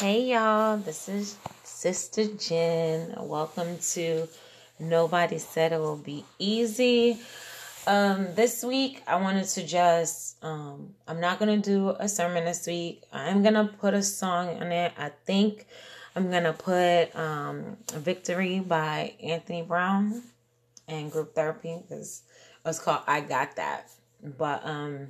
Hey 0.00 0.32
y'all, 0.32 0.76
this 0.76 1.08
is 1.08 1.36
Sister 1.62 2.26
Jen. 2.26 3.14
Welcome 3.16 3.78
to 3.92 4.26
Nobody 4.80 5.38
Said 5.38 5.70
It 5.72 5.78
Will 5.78 5.96
Be 5.96 6.24
Easy. 6.40 7.20
Um, 7.86 8.26
this 8.34 8.64
week 8.64 9.04
I 9.06 9.14
wanted 9.22 9.46
to 9.50 9.64
just 9.64 10.42
um 10.42 10.94
I'm 11.06 11.20
not 11.20 11.38
gonna 11.38 11.58
do 11.58 11.90
a 11.90 12.08
sermon 12.08 12.44
this 12.44 12.66
week. 12.66 13.04
I'm 13.12 13.44
gonna 13.44 13.66
put 13.66 13.94
a 13.94 14.02
song 14.02 14.56
in 14.56 14.72
it. 14.72 14.92
I 14.98 15.12
think 15.26 15.64
I'm 16.16 16.28
gonna 16.28 16.54
put 16.54 17.14
um 17.14 17.76
Victory 17.92 18.58
by 18.58 19.14
Anthony 19.22 19.62
Brown 19.62 20.24
and 20.88 21.12
group 21.12 21.36
therapy 21.36 21.78
because 21.80 22.22
it's 22.66 22.80
called 22.80 23.02
I 23.06 23.20
Got 23.20 23.54
That. 23.54 23.92
But 24.20 24.66
um 24.66 25.06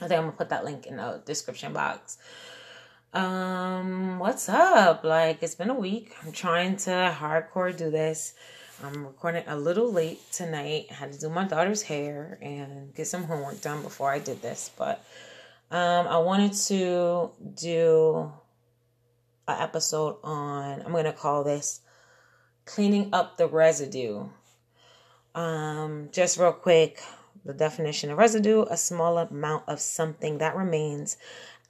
I 0.00 0.08
think 0.08 0.18
I'm 0.18 0.24
gonna 0.24 0.32
put 0.32 0.48
that 0.48 0.64
link 0.64 0.86
in 0.86 0.96
the 0.96 1.22
description 1.24 1.72
box. 1.72 2.18
Um, 3.12 4.18
what's 4.18 4.50
up? 4.50 5.02
Like, 5.02 5.42
it's 5.42 5.54
been 5.54 5.70
a 5.70 5.74
week. 5.74 6.12
I'm 6.22 6.32
trying 6.32 6.76
to 6.78 7.16
hardcore 7.18 7.74
do 7.74 7.90
this. 7.90 8.34
I'm 8.84 9.06
recording 9.06 9.44
a 9.46 9.56
little 9.56 9.90
late 9.90 10.20
tonight. 10.30 10.88
I 10.90 10.94
had 10.94 11.12
to 11.12 11.18
do 11.18 11.30
my 11.30 11.44
daughter's 11.44 11.80
hair 11.80 12.38
and 12.42 12.94
get 12.94 13.06
some 13.06 13.24
homework 13.24 13.62
done 13.62 13.82
before 13.82 14.10
I 14.10 14.18
did 14.18 14.42
this, 14.42 14.70
but 14.76 15.02
um, 15.70 16.06
I 16.06 16.18
wanted 16.18 16.52
to 16.52 17.30
do 17.54 18.30
an 19.48 19.56
episode 19.58 20.18
on. 20.22 20.82
I'm 20.82 20.92
gonna 20.92 21.12
call 21.12 21.44
this 21.44 21.80
cleaning 22.66 23.08
up 23.14 23.38
the 23.38 23.48
residue. 23.48 24.26
Um, 25.34 26.10
just 26.12 26.38
real 26.38 26.52
quick, 26.52 27.02
the 27.44 27.54
definition 27.54 28.10
of 28.10 28.18
residue: 28.18 28.66
a 28.70 28.76
small 28.76 29.18
amount 29.18 29.64
of 29.66 29.80
something 29.80 30.38
that 30.38 30.54
remains 30.54 31.16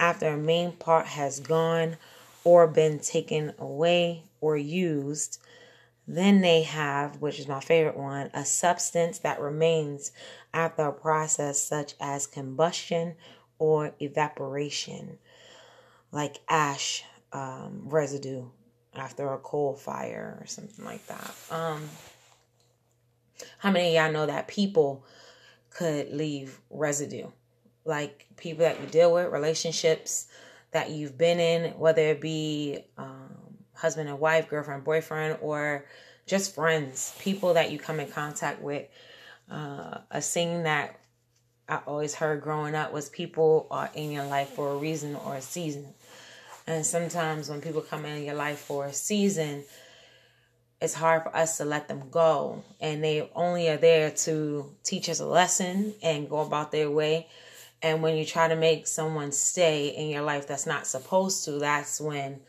after 0.01 0.29
a 0.29 0.37
main 0.37 0.73
part 0.73 1.07
has 1.07 1.41
gone 1.41 1.97
or 2.45 2.67
been 2.67 2.99
taken 2.99 3.53
away 3.59 4.23
or 4.41 4.57
used. 4.57 5.41
Then 6.07 6.41
they 6.41 6.63
have, 6.63 7.21
which 7.21 7.39
is 7.39 7.49
my 7.49 7.61
favorite 7.61 7.97
one, 7.97 8.31
a 8.33 8.45
substance 8.45 9.19
that 9.19 9.41
remains 9.41 10.13
after 10.55 10.87
a 10.87 10.93
process 10.93 11.61
such 11.61 11.95
as 12.01 12.27
combustion 12.27 13.15
or 13.59 13.93
evaporation, 14.01 15.19
like 16.11 16.39
ash 16.49 17.05
um, 17.33 17.83
residue 17.85 18.47
after 18.95 19.33
a 19.33 19.39
coal 19.39 19.75
fire 19.75 20.39
or 20.41 20.47
something 20.47 20.85
like 20.85 21.07
that. 21.07 21.35
Um, 21.51 21.89
how 23.59 23.71
many 23.71 23.97
of 23.97 24.03
y'all 24.03 24.13
know 24.13 24.27
that 24.27 24.49
people 24.49 25.05
could 25.71 26.11
leave 26.13 26.59
residue? 26.71 27.29
Like 27.89 28.27
people 28.37 28.65
that 28.65 28.81
you 28.81 28.87
deal 28.87 29.13
with, 29.13 29.33
relationships 29.33 30.29
that 30.71 30.91
you've 30.91 31.17
been 31.17 31.41
in, 31.41 31.73
whether 31.79 32.03
it 32.03 32.21
be 32.21 32.85
um, 32.97 33.35
husband 33.75 34.09
and 34.09 34.21
wife, 34.21 34.49
girlfriend, 34.49 34.85
boyfriend, 34.85 35.39
or 35.41 35.87
just 36.27 36.55
friends, 36.55 37.17
people 37.19 37.55
that 37.55 37.73
you 37.73 37.79
come 37.79 37.99
in 37.99 38.09
contact 38.09 38.61
with. 38.61 38.87
Uh, 39.51 39.99
a 40.11 40.21
saying 40.21 40.65
that 40.65 41.01
I 41.69 41.81
always 41.87 42.15
heard 42.15 42.43
growing 42.43 42.75
up 42.75 42.93
was 42.93 43.09
people 43.09 43.67
are 43.71 43.91
in 43.95 44.13
your 44.13 44.27
life 44.27 44.51
for 44.51 44.73
a 44.73 44.77
reason 44.77 45.17
or 45.17 45.37
a 45.37 45.41
season. 45.41 45.87
And 46.67 46.85
sometimes 46.85 47.49
when 47.49 47.63
people 47.63 47.81
come 47.81 48.05
in 48.05 48.25
your 48.25 48.35
life 48.35 48.59
for 48.59 48.85
a 48.85 48.93
season, 48.93 49.65
it's 50.83 50.93
hard 50.95 51.23
for 51.23 51.35
us 51.35 51.57
to 51.59 51.65
let 51.65 51.89
them 51.89 52.05
go. 52.11 52.63
And 52.79 53.03
they 53.03 53.31
only 53.35 53.69
are 53.69 53.79
there 53.79 54.11
to 54.11 54.71
teach 54.85 55.09
us 55.09 55.21
a 55.21 55.27
lesson 55.27 55.95
and 56.03 56.29
go 56.29 56.41
about 56.41 56.71
their 56.73 56.91
way 56.91 57.29
and 57.83 58.03
when 58.03 58.17
you 58.17 58.25
try 58.25 58.49
to 58.49 58.57
make 58.57 58.87
someone 58.87 59.33
stay 59.33 59.89
in 59.89 60.09
your 60.09 60.23
life 60.23 60.47
that's 60.47 60.67
not 60.67 60.87
supposed 60.87 61.45
to, 61.45 61.53
that's 61.53 62.01
when 62.01 62.41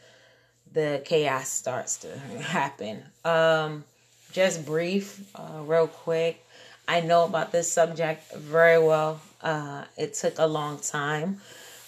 the 0.72 1.02
chaos 1.06 1.50
starts 1.50 1.98
to 1.98 2.18
happen. 2.42 3.04
Um, 3.24 3.84
just 4.32 4.66
brief, 4.66 5.20
uh, 5.36 5.62
real 5.64 5.88
quick. 5.88 6.44
I 6.88 7.02
know 7.02 7.26
about 7.26 7.52
this 7.52 7.72
subject 7.72 8.34
very 8.36 8.80
well. 8.80 9.22
Uh, 9.42 9.86
it 9.98 10.16
took 10.16 10.40
a 10.40 10.48
long 10.48 10.80
time 10.80 11.36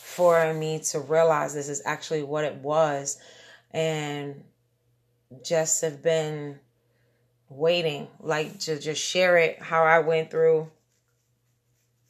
for 0.04 0.54
me 0.54 0.80
to 0.80 1.00
realize 1.00 1.54
this 1.54 1.70
is 1.70 1.82
actually 1.86 2.24
what 2.24 2.44
it 2.44 2.56
was, 2.56 3.18
and 3.72 4.44
just 5.44 5.82
have 5.82 6.04
been 6.04 6.60
waiting, 7.50 8.08
like 8.20 8.60
to 8.60 8.80
just 8.80 9.02
share 9.02 9.38
it 9.38 9.60
how 9.62 9.84
I 9.84 10.00
went 10.00 10.30
through 10.30 10.70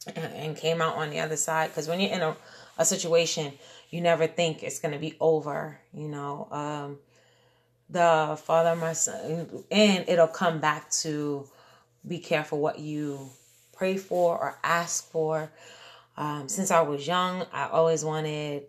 and 0.06 0.56
came 0.56 0.80
out 0.80 0.96
on 0.96 1.10
the 1.10 1.20
other 1.20 1.36
side. 1.36 1.70
Because 1.70 1.88
when 1.88 2.00
you're 2.00 2.12
in 2.12 2.22
a, 2.22 2.36
a 2.78 2.84
situation, 2.84 3.52
you 3.90 4.00
never 4.00 4.26
think 4.26 4.62
it's 4.62 4.80
going 4.80 4.92
to 4.92 4.98
be 4.98 5.14
over, 5.20 5.78
you 5.92 6.08
know. 6.08 6.48
Um, 6.50 6.98
the 7.88 8.38
father, 8.42 8.74
my 8.74 8.94
son, 8.94 9.48
and 9.70 10.08
it'll 10.08 10.26
come 10.26 10.60
back 10.60 10.90
to 10.90 11.46
be 12.06 12.18
careful 12.18 12.58
what 12.58 12.78
you 12.78 13.28
pray 13.72 13.96
for 13.96 14.38
or 14.38 14.58
ask 14.64 15.10
for. 15.10 15.50
Um, 16.16 16.48
since 16.48 16.70
I 16.70 16.80
was 16.80 17.06
young, 17.06 17.46
I 17.52 17.68
always 17.68 18.04
wanted, 18.04 18.64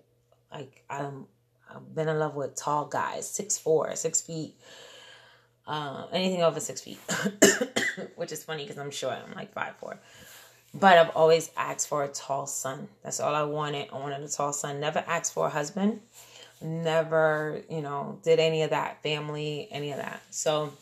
like, 0.51 0.83
I'm, 0.89 1.25
I've 1.73 1.95
been 1.95 2.09
in 2.09 2.19
love 2.19 2.35
with 2.35 2.55
tall 2.55 2.85
guys, 2.85 3.29
six 3.29 3.57
four, 3.57 3.95
six 3.95 4.21
feet, 4.21 4.55
uh, 5.67 6.05
anything 6.11 6.43
over 6.43 6.59
six 6.59 6.81
feet, 6.81 6.99
which 8.15 8.31
is 8.31 8.43
funny 8.43 8.63
because 8.63 8.77
I'm 8.77 8.91
short. 8.91 9.15
I'm 9.25 9.33
like 9.35 9.53
five 9.53 9.75
four. 9.77 9.99
But 10.73 10.97
I've 10.97 11.15
always 11.15 11.51
asked 11.55 11.87
for 11.87 12.03
a 12.03 12.07
tall 12.07 12.47
son. 12.47 12.87
That's 13.03 13.19
all 13.19 13.35
I 13.35 13.43
wanted. 13.43 13.89
I 13.93 13.97
wanted 13.97 14.21
a 14.21 14.27
tall 14.27 14.53
son. 14.53 14.79
Never 14.79 15.03
asked 15.05 15.33
for 15.33 15.45
a 15.45 15.49
husband. 15.49 16.01
Never, 16.61 17.61
you 17.69 17.81
know, 17.81 18.19
did 18.23 18.39
any 18.39 18.63
of 18.63 18.71
that, 18.71 19.03
family, 19.03 19.67
any 19.69 19.91
of 19.91 19.97
that. 19.97 20.21
So 20.31 20.73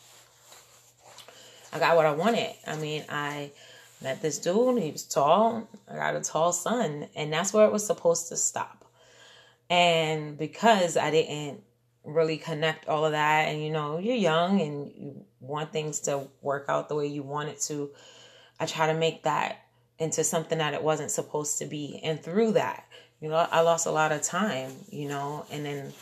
I 1.74 1.80
got 1.80 1.97
what 1.97 2.06
I 2.06 2.12
wanted. 2.13 2.53
I 2.66 2.78
mean, 2.78 3.03
I 3.09 3.51
met 4.01 4.22
this 4.22 4.38
dude. 4.38 4.81
He 4.81 4.91
was 4.91 5.03
tall. 5.03 5.68
I 5.90 5.96
got 5.96 6.16
a 6.16 6.22
tall 6.22 6.53
son. 6.53 7.07
And 7.16 7.34
that's 7.34 7.51
where 7.51 7.66
it 7.66 7.74
was 7.74 7.85
supposed 7.85 8.30
to 8.30 8.38
stop. 8.38 8.85
And 9.69 10.38
because 10.38 10.96
I 10.96 11.12
didn't 11.12 11.63
really 12.06 12.38
connect 12.38 12.88
all 12.88 13.06
of 13.06 13.12
that, 13.12 13.47
and 13.50 13.62
you 13.62 13.72
know, 13.72 13.97
you're 13.97 14.16
young 14.16 14.62
and 14.62 14.91
you 14.96 15.25
want 15.40 15.72
things 15.74 16.00
to 16.01 16.28
work 16.41 16.66
out 16.69 16.90
the 16.90 16.96
way 16.96 17.07
you 17.07 17.24
want 17.24 17.50
it 17.50 17.59
to, 17.62 17.90
I 18.59 18.66
try 18.66 18.88
to 18.88 18.94
make 18.94 19.24
that 19.24 19.66
into 20.01 20.23
something 20.23 20.57
that 20.57 20.73
it 20.73 20.81
wasn't 20.81 21.12
supposed 21.12 21.59
to 21.59 21.66
be. 21.66 22.00
And 22.03 22.22
through 22.22 22.53
that, 22.53 22.85
you 23.22 23.29
know, 23.29 23.35
I 23.35 23.62
lost 23.62 23.85
a 23.85 23.91
lot 23.91 24.12
of 24.12 24.23
time, 24.23 24.72
you 24.89 25.07
know, 25.07 25.45
and 25.51 25.63
then 25.63 25.94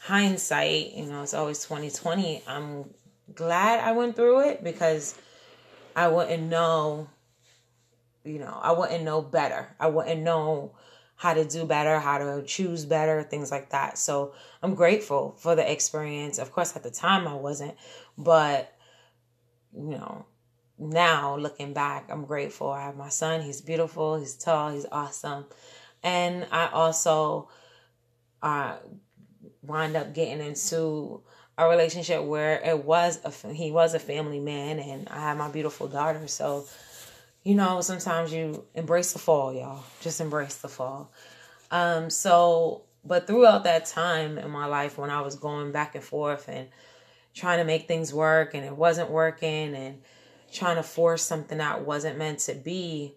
hindsight, 0.00 0.92
you 0.92 1.06
know, 1.06 1.22
it's 1.22 1.32
always 1.32 1.64
2020. 1.64 2.42
I'm 2.46 2.84
glad 3.34 3.80
I 3.80 3.92
went 3.92 4.14
through 4.14 4.50
it 4.50 4.62
because 4.62 5.18
I 5.96 6.08
wouldn't 6.08 6.42
know, 6.42 7.08
you 8.24 8.38
know, 8.38 8.58
I 8.62 8.72
wouldn't 8.72 9.04
know 9.04 9.22
better. 9.22 9.74
I 9.80 9.86
wouldn't 9.86 10.20
know 10.20 10.72
how 11.16 11.32
to 11.32 11.44
do 11.44 11.64
better, 11.64 11.98
how 11.98 12.18
to 12.18 12.42
choose 12.46 12.84
better, 12.84 13.22
things 13.22 13.50
like 13.50 13.70
that. 13.70 13.96
So 13.96 14.34
I'm 14.62 14.74
grateful 14.74 15.34
for 15.38 15.54
the 15.54 15.70
experience. 15.70 16.38
Of 16.38 16.52
course, 16.52 16.76
at 16.76 16.82
the 16.82 16.90
time 16.90 17.26
I 17.26 17.34
wasn't, 17.34 17.74
but 18.18 18.74
you 19.74 19.90
know, 19.90 20.26
now 20.80 21.36
looking 21.36 21.74
back, 21.74 22.06
I'm 22.08 22.24
grateful. 22.24 22.70
I 22.70 22.82
have 22.82 22.96
my 22.96 23.10
son. 23.10 23.42
He's 23.42 23.60
beautiful. 23.60 24.18
He's 24.18 24.34
tall. 24.34 24.72
He's 24.72 24.86
awesome. 24.90 25.44
And 26.02 26.46
I 26.50 26.68
also 26.68 27.48
uh, 28.42 28.76
wind 29.62 29.96
up 29.96 30.14
getting 30.14 30.44
into 30.44 31.22
a 31.58 31.68
relationship 31.68 32.24
where 32.24 32.60
it 32.64 32.84
was 32.84 33.20
a 33.24 33.52
he 33.52 33.70
was 33.70 33.92
a 33.92 33.98
family 33.98 34.40
man, 34.40 34.78
and 34.78 35.08
I 35.10 35.20
have 35.20 35.36
my 35.36 35.50
beautiful 35.50 35.88
daughter. 35.88 36.26
So, 36.26 36.64
you 37.44 37.54
know, 37.54 37.82
sometimes 37.82 38.32
you 38.32 38.64
embrace 38.74 39.12
the 39.12 39.18
fall, 39.18 39.52
y'all. 39.52 39.84
Just 40.00 40.20
embrace 40.20 40.56
the 40.56 40.68
fall. 40.68 41.12
Um, 41.70 42.08
so, 42.08 42.82
but 43.04 43.26
throughout 43.26 43.64
that 43.64 43.84
time 43.86 44.38
in 44.38 44.50
my 44.50 44.66
life 44.66 44.96
when 44.96 45.10
I 45.10 45.20
was 45.20 45.36
going 45.36 45.70
back 45.72 45.94
and 45.94 46.02
forth 46.02 46.48
and 46.48 46.68
trying 47.34 47.58
to 47.58 47.64
make 47.64 47.86
things 47.86 48.14
work, 48.14 48.54
and 48.54 48.64
it 48.64 48.74
wasn't 48.74 49.10
working, 49.10 49.74
and 49.74 50.00
trying 50.52 50.76
to 50.76 50.82
force 50.82 51.22
something 51.22 51.58
that 51.58 51.84
wasn't 51.84 52.18
meant 52.18 52.38
to 52.40 52.54
be 52.54 53.14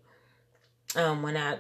um 0.96 1.22
when 1.22 1.36
i 1.38 1.58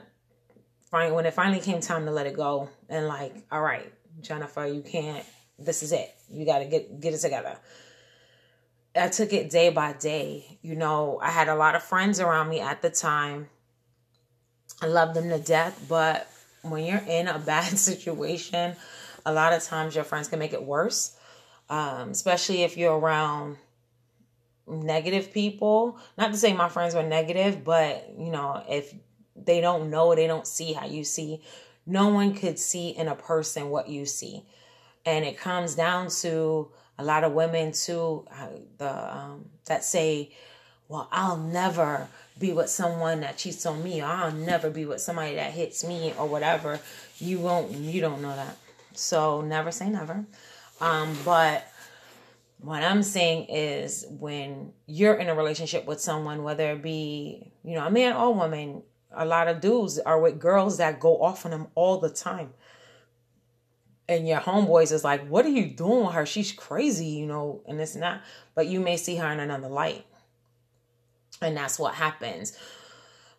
finally 0.90 1.16
when 1.16 1.25
it 1.25 1.34
finally 1.34 1.60
came 1.60 1.80
time 1.81 2.06
to 2.06 2.12
let 2.12 2.28
it 2.28 2.36
go 2.36 2.70
and 2.90 3.08
like 3.08 3.36
all 3.52 3.62
right 3.62 3.92
jennifer 4.22 4.66
you 4.66 4.81
can't 4.81 5.25
this 5.60 5.84
is 5.84 5.92
it. 5.92 6.14
You 6.30 6.46
got 6.46 6.60
to 6.60 6.66
get 6.66 7.00
get 7.00 7.14
it 7.14 7.20
together. 7.20 7.58
I 8.96 9.08
took 9.10 9.34
it 9.34 9.50
day 9.50 9.70
by 9.70 9.94
day. 9.94 10.60
You 10.62 10.75
know 10.75 11.20
i 11.22 11.30
had 11.30 11.48
a 11.48 11.56
lot 11.56 11.75
of 11.75 11.84
friends 11.84 12.20
around 12.20 12.50
me 12.50 12.60
at 12.60 12.81
the 12.81 12.90
time. 12.90 13.50
I 14.81 14.88
love 14.88 15.14
them 15.14 15.30
to 15.30 15.40
death 15.40 15.86
but 15.88 16.28
when 16.62 16.84
you're 16.84 17.04
in 17.08 17.28
a 17.28 17.40
bad 17.46 17.78
situation 17.78 18.75
a 19.25 19.31
lot 19.31 19.54
of 19.54 19.64
times 19.64 19.96
your 19.96 20.04
friends 20.04 20.28
can 20.28 20.40
make 20.40 20.52
it 20.52 20.64
worse 20.64 21.16
um, 21.70 22.10
especially 22.10 22.64
if 22.64 22.75
you're 22.75 22.98
around 22.98 23.58
negative 24.68 25.33
people. 25.33 25.98
Not 26.18 26.31
to 26.31 26.38
say 26.38 26.54
my 26.54 26.69
friends 26.69 26.95
were 26.95 27.04
negative, 27.04 27.63
but 27.63 28.13
you 28.18 28.31
know, 28.31 28.63
if 28.69 28.94
they 29.36 29.62
don't 29.62 29.89
know, 29.89 30.15
they 30.15 30.27
don't 30.27 30.48
see 30.48 30.74
how 30.74 30.86
you 30.86 31.04
see, 31.04 31.42
no 31.86 32.10
one 32.10 32.33
could 32.33 32.57
see 32.60 32.89
in 32.89 33.07
a 33.07 33.15
person 33.15 33.69
what 33.69 33.89
you 33.89 34.06
see. 34.06 34.45
And 35.06 35.25
it 35.25 35.38
comes 35.38 35.75
down 35.75 36.10
to 36.21 36.71
a 36.98 37.04
lot 37.04 37.24
of 37.24 37.33
women 37.33 37.71
too, 37.71 38.25
uh, 38.31 38.48
the 38.77 39.18
um, 39.18 39.45
that 39.65 39.83
say, 39.83 40.31
"Well, 40.88 41.10
I'll 41.12 41.38
never 41.38 42.07
be 42.39 42.54
with 42.54 42.69
someone 42.69 43.21
that 43.21 43.38
cheats 43.38 43.65
on 43.65 43.83
me, 43.83 44.01
or 44.01 44.06
I'll 44.06 44.31
never 44.31 44.69
be 44.69 44.86
with 44.86 45.01
somebody 45.01 45.36
that 45.36 45.51
hits 45.51 45.83
me, 45.83 46.13
or 46.18 46.25
whatever." 46.27 46.80
You 47.19 47.39
won't. 47.39 47.71
You 47.71 48.00
don't 48.00 48.21
know 48.21 48.36
that. 48.36 48.57
So 48.94 49.42
never 49.42 49.71
say 49.71 49.89
never. 49.89 50.25
Um, 50.80 51.18
but 51.25 51.68
what 52.63 52.81
I'm 52.81 53.04
saying 53.04 53.48
is 53.50 54.06
when 54.10 54.71
you're 54.88 55.15
in 55.15 55.27
a 55.27 55.36
relationship 55.36 55.86
with 55.86 56.00
someone, 56.00 56.44
whether 56.44 56.71
it 56.71 56.81
be, 56.81 57.51
you 57.62 57.75
know, 57.75 57.86
a 57.86 57.92
man 57.92 58.15
or 58.15 58.33
woman, 58.33 58.83
a 59.12 59.25
lot 59.25 59.50
of 59.50 59.60
dudes 59.60 60.00
are 60.00 60.18
with 60.18 60.39
girls 60.39 60.77
that 60.77 61.01
go 61.01 61.21
off 61.21 61.44
on 61.44 61.51
them 61.51 61.68
all 61.75 62.00
the 62.00 62.10
time. 62.10 62.54
And 64.07 64.25
your 64.25 64.39
homeboys 64.39 64.94
is 64.94 65.04
like, 65.04 65.27
what 65.27 65.45
are 65.45 65.50
you 65.50 65.65
doing 65.65 66.06
with 66.06 66.13
her? 66.13 66.25
She's 66.25 66.54
crazy, 66.54 67.07
you 67.07 67.25
know, 67.25 67.62
and 67.68 67.81
it's 67.81 67.95
not. 67.95 68.21
But 68.56 68.68
you 68.68 68.80
may 68.80 68.95
see 68.95 69.18
her 69.18 69.30
in 69.30 69.42
another 69.42 69.68
light. 69.68 70.06
And 71.42 71.57
that's 71.57 71.77
what 71.77 71.95
happens. 71.95 72.57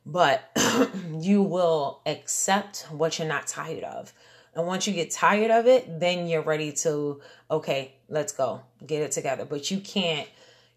But 0.05 0.51
you 1.19 1.43
will 1.43 2.03
accept 2.05 2.87
what 2.91 3.19
you're 3.19 3.27
not 3.27 3.47
tired 3.47 3.85
of. 3.85 4.13
And 4.55 4.67
once 4.67 4.87
you 4.87 4.93
get 4.93 5.11
tired 5.11 5.51
of 5.51 5.67
it, 5.67 5.99
then 6.01 6.27
you're 6.27 6.43
ready 6.43 6.73
to, 6.73 7.21
okay, 7.51 7.95
let's 8.09 8.33
go, 8.33 8.63
get 8.87 9.03
it 9.03 9.13
together. 9.13 9.45
But 9.45 9.71
you 9.71 9.81
can't, 9.81 10.29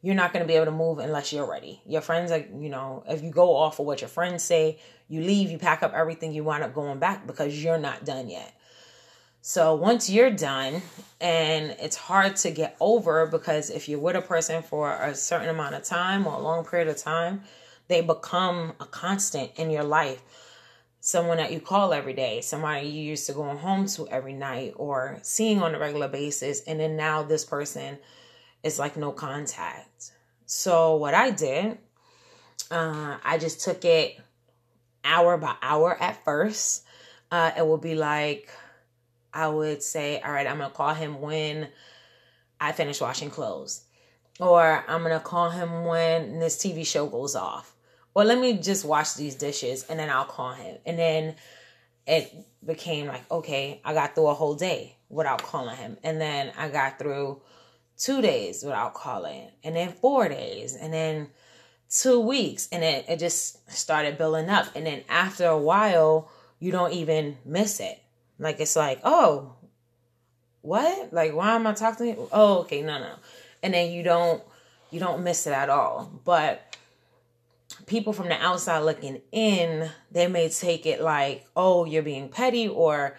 you're 0.01 0.15
not 0.15 0.33
going 0.33 0.43
to 0.43 0.47
be 0.47 0.55
able 0.55 0.65
to 0.65 0.71
move 0.71 0.99
unless 0.99 1.31
you're 1.31 1.49
ready. 1.49 1.81
Your 1.85 2.01
friends 2.01 2.31
are, 2.31 2.39
you 2.39 2.69
know, 2.69 3.03
if 3.07 3.21
you 3.23 3.29
go 3.29 3.55
off 3.55 3.79
of 3.79 3.85
what 3.85 4.01
your 4.01 4.07
friends 4.07 4.43
say, 4.43 4.79
you 5.07 5.21
leave, 5.21 5.51
you 5.51 5.57
pack 5.57 5.83
up 5.83 5.93
everything, 5.93 6.33
you 6.33 6.43
wind 6.43 6.63
up 6.63 6.73
going 6.73 6.99
back 6.99 7.27
because 7.27 7.63
you're 7.63 7.77
not 7.77 8.03
done 8.03 8.29
yet. 8.29 8.53
So 9.41 9.75
once 9.75 10.09
you're 10.09 10.31
done, 10.31 10.81
and 11.21 11.75
it's 11.79 11.95
hard 11.95 12.35
to 12.37 12.51
get 12.51 12.75
over 12.79 13.27
because 13.27 13.69
if 13.69 13.87
you're 13.87 13.99
with 13.99 14.15
a 14.15 14.21
person 14.21 14.61
for 14.61 14.91
a 14.91 15.15
certain 15.15 15.49
amount 15.49 15.75
of 15.75 15.83
time 15.83 16.27
or 16.27 16.33
a 16.33 16.41
long 16.41 16.65
period 16.65 16.89
of 16.89 16.97
time, 16.97 17.43
they 17.87 18.01
become 18.01 18.73
a 18.79 18.85
constant 18.85 19.51
in 19.55 19.69
your 19.69 19.83
life 19.83 20.21
someone 20.99 21.37
that 21.37 21.51
you 21.51 21.59
call 21.59 21.93
every 21.93 22.13
day, 22.13 22.41
somebody 22.41 22.87
you 22.87 23.03
used 23.03 23.27
to 23.27 23.33
going 23.33 23.57
home 23.57 23.87
to 23.87 24.07
every 24.09 24.33
night 24.33 24.73
or 24.75 25.19
seeing 25.21 25.61
on 25.61 25.75
a 25.75 25.79
regular 25.79 26.07
basis, 26.07 26.61
and 26.61 26.79
then 26.79 26.95
now 26.95 27.23
this 27.23 27.45
person 27.45 27.97
is 28.63 28.79
like 28.79 28.97
no 28.97 29.11
contact. 29.11 30.11
So 30.45 30.95
what 30.95 31.13
I 31.13 31.31
did, 31.31 31.77
uh, 32.71 33.17
I 33.23 33.37
just 33.37 33.61
took 33.61 33.85
it 33.85 34.19
hour 35.03 35.37
by 35.37 35.55
hour 35.61 36.01
at 36.01 36.23
first. 36.23 36.83
Uh, 37.31 37.51
it 37.57 37.65
would 37.65 37.81
be 37.81 37.95
like 37.95 38.49
I 39.33 39.47
would 39.47 39.83
say, 39.83 40.19
all 40.21 40.31
right, 40.31 40.47
I'm 40.47 40.57
gonna 40.57 40.73
call 40.73 40.93
him 40.93 41.21
when 41.21 41.67
I 42.59 42.71
finish 42.71 42.99
washing 42.99 43.29
clothes, 43.29 43.83
or 44.39 44.83
I'm 44.87 45.03
gonna 45.03 45.19
call 45.19 45.51
him 45.51 45.85
when 45.85 46.39
this 46.39 46.57
TV 46.57 46.85
show 46.85 47.07
goes 47.07 47.35
off 47.35 47.76
well, 48.17 48.25
let 48.25 48.39
me 48.39 48.53
just 48.53 48.83
wash 48.83 49.13
these 49.13 49.35
dishes 49.35 49.85
and 49.87 49.99
then 49.99 50.09
I'll 50.09 50.25
call 50.25 50.53
him. 50.53 50.77
And 50.87 50.97
then 50.97 51.35
it 52.07 52.33
became 52.65 53.05
like, 53.05 53.21
okay, 53.29 53.79
I 53.85 53.93
got 53.93 54.15
through 54.15 54.29
a 54.29 54.33
whole 54.33 54.55
day 54.55 54.95
without 55.07 55.43
calling 55.43 55.75
him. 55.75 55.97
And 56.03 56.19
then 56.19 56.51
I 56.57 56.69
got 56.69 56.97
through 56.97 57.43
two 57.95 58.23
days 58.23 58.63
without 58.63 58.95
calling, 58.95 59.49
and 59.63 59.75
then 59.75 59.91
four 59.91 60.29
days, 60.29 60.75
and 60.75 60.91
then 60.91 61.29
two 61.91 62.19
weeks. 62.19 62.67
And 62.71 62.81
then 62.81 63.03
it 63.07 63.19
just 63.19 63.71
started 63.71 64.17
building 64.17 64.49
up. 64.49 64.65
And 64.75 64.87
then 64.87 65.03
after 65.09 65.45
a 65.45 65.59
while, 65.59 66.31
you 66.57 66.71
don't 66.71 66.93
even 66.93 67.37
miss 67.45 67.79
it. 67.79 68.01
Like 68.39 68.59
it's 68.59 68.75
like, 68.75 68.99
oh, 69.03 69.53
what? 70.61 71.13
Like, 71.13 71.35
why 71.35 71.53
am 71.53 71.67
I 71.67 71.73
talking 71.73 72.15
to 72.15 72.19
you? 72.19 72.29
Oh, 72.31 72.61
okay, 72.61 72.81
no, 72.81 72.97
no. 72.97 73.13
And 73.61 73.75
then 73.75 73.91
you 73.91 74.01
don't 74.01 74.41
you 74.89 74.99
don't 74.99 75.23
miss 75.23 75.45
it 75.45 75.53
at 75.53 75.69
all. 75.69 76.11
But 76.25 76.66
people 77.87 78.13
from 78.13 78.27
the 78.27 78.35
outside 78.35 78.79
looking 78.79 79.21
in, 79.31 79.89
they 80.11 80.27
may 80.27 80.49
take 80.49 80.85
it 80.85 81.01
like, 81.01 81.47
oh, 81.55 81.85
you're 81.85 82.03
being 82.03 82.29
petty, 82.29 82.67
or 82.67 83.17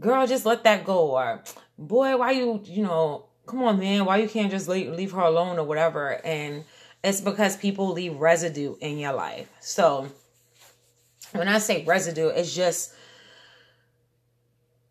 girl, 0.00 0.26
just 0.26 0.44
let 0.44 0.64
that 0.64 0.84
go, 0.84 1.10
or 1.10 1.44
boy, 1.78 2.16
why 2.16 2.32
you, 2.32 2.60
you 2.64 2.82
know, 2.82 3.26
come 3.46 3.62
on, 3.62 3.78
man, 3.78 4.04
why 4.04 4.16
you 4.16 4.28
can't 4.28 4.50
just 4.50 4.66
leave, 4.68 4.92
leave 4.92 5.12
her 5.12 5.20
alone 5.20 5.58
or 5.58 5.64
whatever. 5.64 6.20
And 6.24 6.64
it's 7.04 7.20
because 7.20 7.56
people 7.56 7.92
leave 7.92 8.16
residue 8.16 8.76
in 8.80 8.98
your 8.98 9.12
life. 9.12 9.48
So 9.60 10.08
when 11.32 11.46
I 11.46 11.58
say 11.58 11.84
residue, 11.84 12.28
it's 12.28 12.54
just 12.54 12.94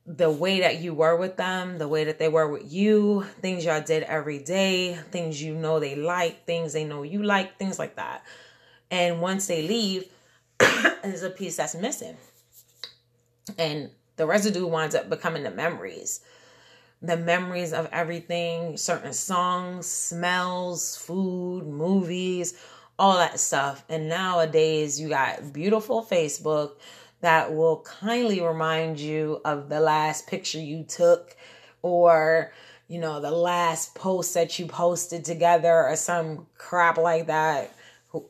the 0.06 0.32
way 0.32 0.62
that 0.62 0.80
you 0.80 0.94
were 0.94 1.18
with 1.18 1.36
them, 1.36 1.80
the 1.80 1.88
way 1.88 2.06
that 2.06 2.18
they 2.18 2.30
were 2.30 2.48
with 2.48 2.72
you, 2.72 3.26
things 3.42 3.66
y'all 3.66 3.82
did 3.82 4.04
every 4.04 4.40
day, 4.40 4.94
things 5.12 5.42
you 5.42 5.54
know 5.54 5.80
they 5.80 5.96
like, 5.96 6.46
things 6.46 6.72
they 6.72 6.86
know 6.86 7.04
you 7.04 7.24
like, 7.24 7.58
things 7.58 7.78
like 7.78 7.98
that. 7.98 8.24
And 8.90 9.22
once 9.22 9.48
they 9.48 9.68
leave, 9.68 10.06
there's 10.60 11.24
a 11.24 11.30
piece 11.30 11.58
that's 11.58 11.76
missing. 11.76 12.18
And 13.58 13.90
the 14.16 14.26
residue 14.26 14.66
winds 14.66 14.96
up 14.96 15.10
becoming 15.10 15.44
the 15.44 15.52
memories. 15.52 16.22
The 17.02 17.18
memories 17.18 17.74
of 17.74 17.88
everything, 17.92 18.78
certain 18.78 19.14
songs, 19.14 19.88
smells, 19.88 20.98
food, 20.98 21.68
movies, 21.68 22.56
all 22.98 23.18
that 23.18 23.40
stuff. 23.40 23.84
And 23.88 24.10
nowadays, 24.10 25.00
you 25.00 25.10
got 25.10 25.54
beautiful 25.54 26.04
Facebook 26.04 26.72
that 27.22 27.54
will 27.54 27.82
kindly 27.82 28.42
remind 28.42 29.00
you 29.00 29.42
of 29.46 29.70
the 29.70 29.80
last 29.80 30.28
picture 30.28 30.60
you 30.60 30.84
took 30.84 31.36
or 31.82 32.52
you 32.88 33.00
know 33.00 33.20
the 33.20 33.32
last 33.32 33.96
post 33.96 34.34
that 34.34 34.58
you 34.60 34.66
posted 34.66 35.26
together 35.26 35.74
or 35.74 35.96
some 35.96 36.46
crap 36.58 36.98
like 36.98 37.28
that 37.28 37.74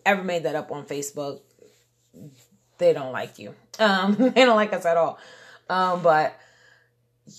whoever 0.05 0.23
made 0.23 0.43
that 0.43 0.55
up 0.55 0.71
on 0.71 0.85
Facebook, 0.85 1.41
they 2.77 2.93
don't 2.93 3.11
like 3.11 3.39
you. 3.39 3.53
Um, 3.79 4.15
they 4.35 4.45
don't 4.45 4.55
like 4.55 4.73
us 4.73 4.85
at 4.85 4.97
all. 4.97 5.19
Um, 5.69 6.01
but 6.01 6.37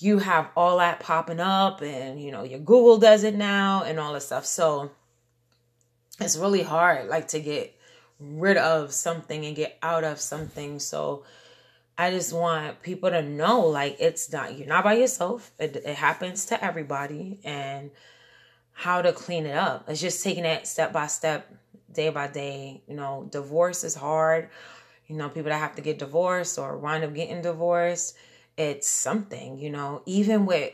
you 0.01 0.19
have 0.19 0.49
all 0.57 0.79
that 0.79 1.01
popping 1.01 1.41
up, 1.41 1.81
and 1.83 2.23
you 2.23 2.31
know 2.31 2.45
your 2.45 2.59
Google 2.59 2.99
does 2.99 3.25
it 3.25 3.35
now, 3.35 3.85
and 3.85 3.99
all 3.99 4.13
this 4.13 4.27
stuff. 4.27 4.45
So 4.45 4.91
it's 6.21 6.37
really 6.37 6.63
hard, 6.63 7.09
like 7.09 7.29
to 7.29 7.41
get 7.41 7.75
rid 8.21 8.57
of 8.57 8.93
something 8.93 9.47
and 9.47 9.57
get 9.57 9.79
out 9.83 10.05
of 10.05 10.21
something. 10.21 10.79
So 10.81 11.25
I 11.97 12.11
just 12.11 12.33
want 12.33 12.83
people 12.83 13.11
to 13.11 13.23
know, 13.23 13.61
like 13.67 13.97
it's 13.99 14.31
not 14.31 14.59
you're 14.59 14.69
not 14.69 14.85
by 14.85 14.95
yourself. 14.95 15.51
It, 15.59 15.77
it 15.77 15.97
happens 15.97 16.47
to 16.47 16.63
everybody, 16.63 17.41
and 17.45 17.91
how 18.79 19.03
to 19.03 19.13
clean 19.13 19.45
it 19.47 19.57
up. 19.57 19.85
It's 19.89 20.01
just 20.01 20.23
taking 20.23 20.45
it 20.45 20.67
step 20.67 20.93
by 20.93 21.09
step 21.09 21.53
day 21.93 22.11
by 22.11 22.29
day. 22.29 22.83
You 22.87 22.97
know, 22.97 23.29
divorce 23.31 23.85
is 23.85 23.95
hard. 23.95 24.51
You 25.07 25.17
know, 25.17 25.29
people 25.29 25.51
that 25.51 25.59
have 25.59 25.75
to 25.77 25.83
get 25.83 25.99
divorced 25.99 26.59
or 26.59 26.77
wind 26.77 27.05
up 27.05 27.15
getting 27.15 27.43
divorced, 27.43 28.17
it's 28.57 28.89
something, 28.89 29.59
you 29.59 29.71
know, 29.71 30.03
even 30.05 30.45
with 30.45 30.73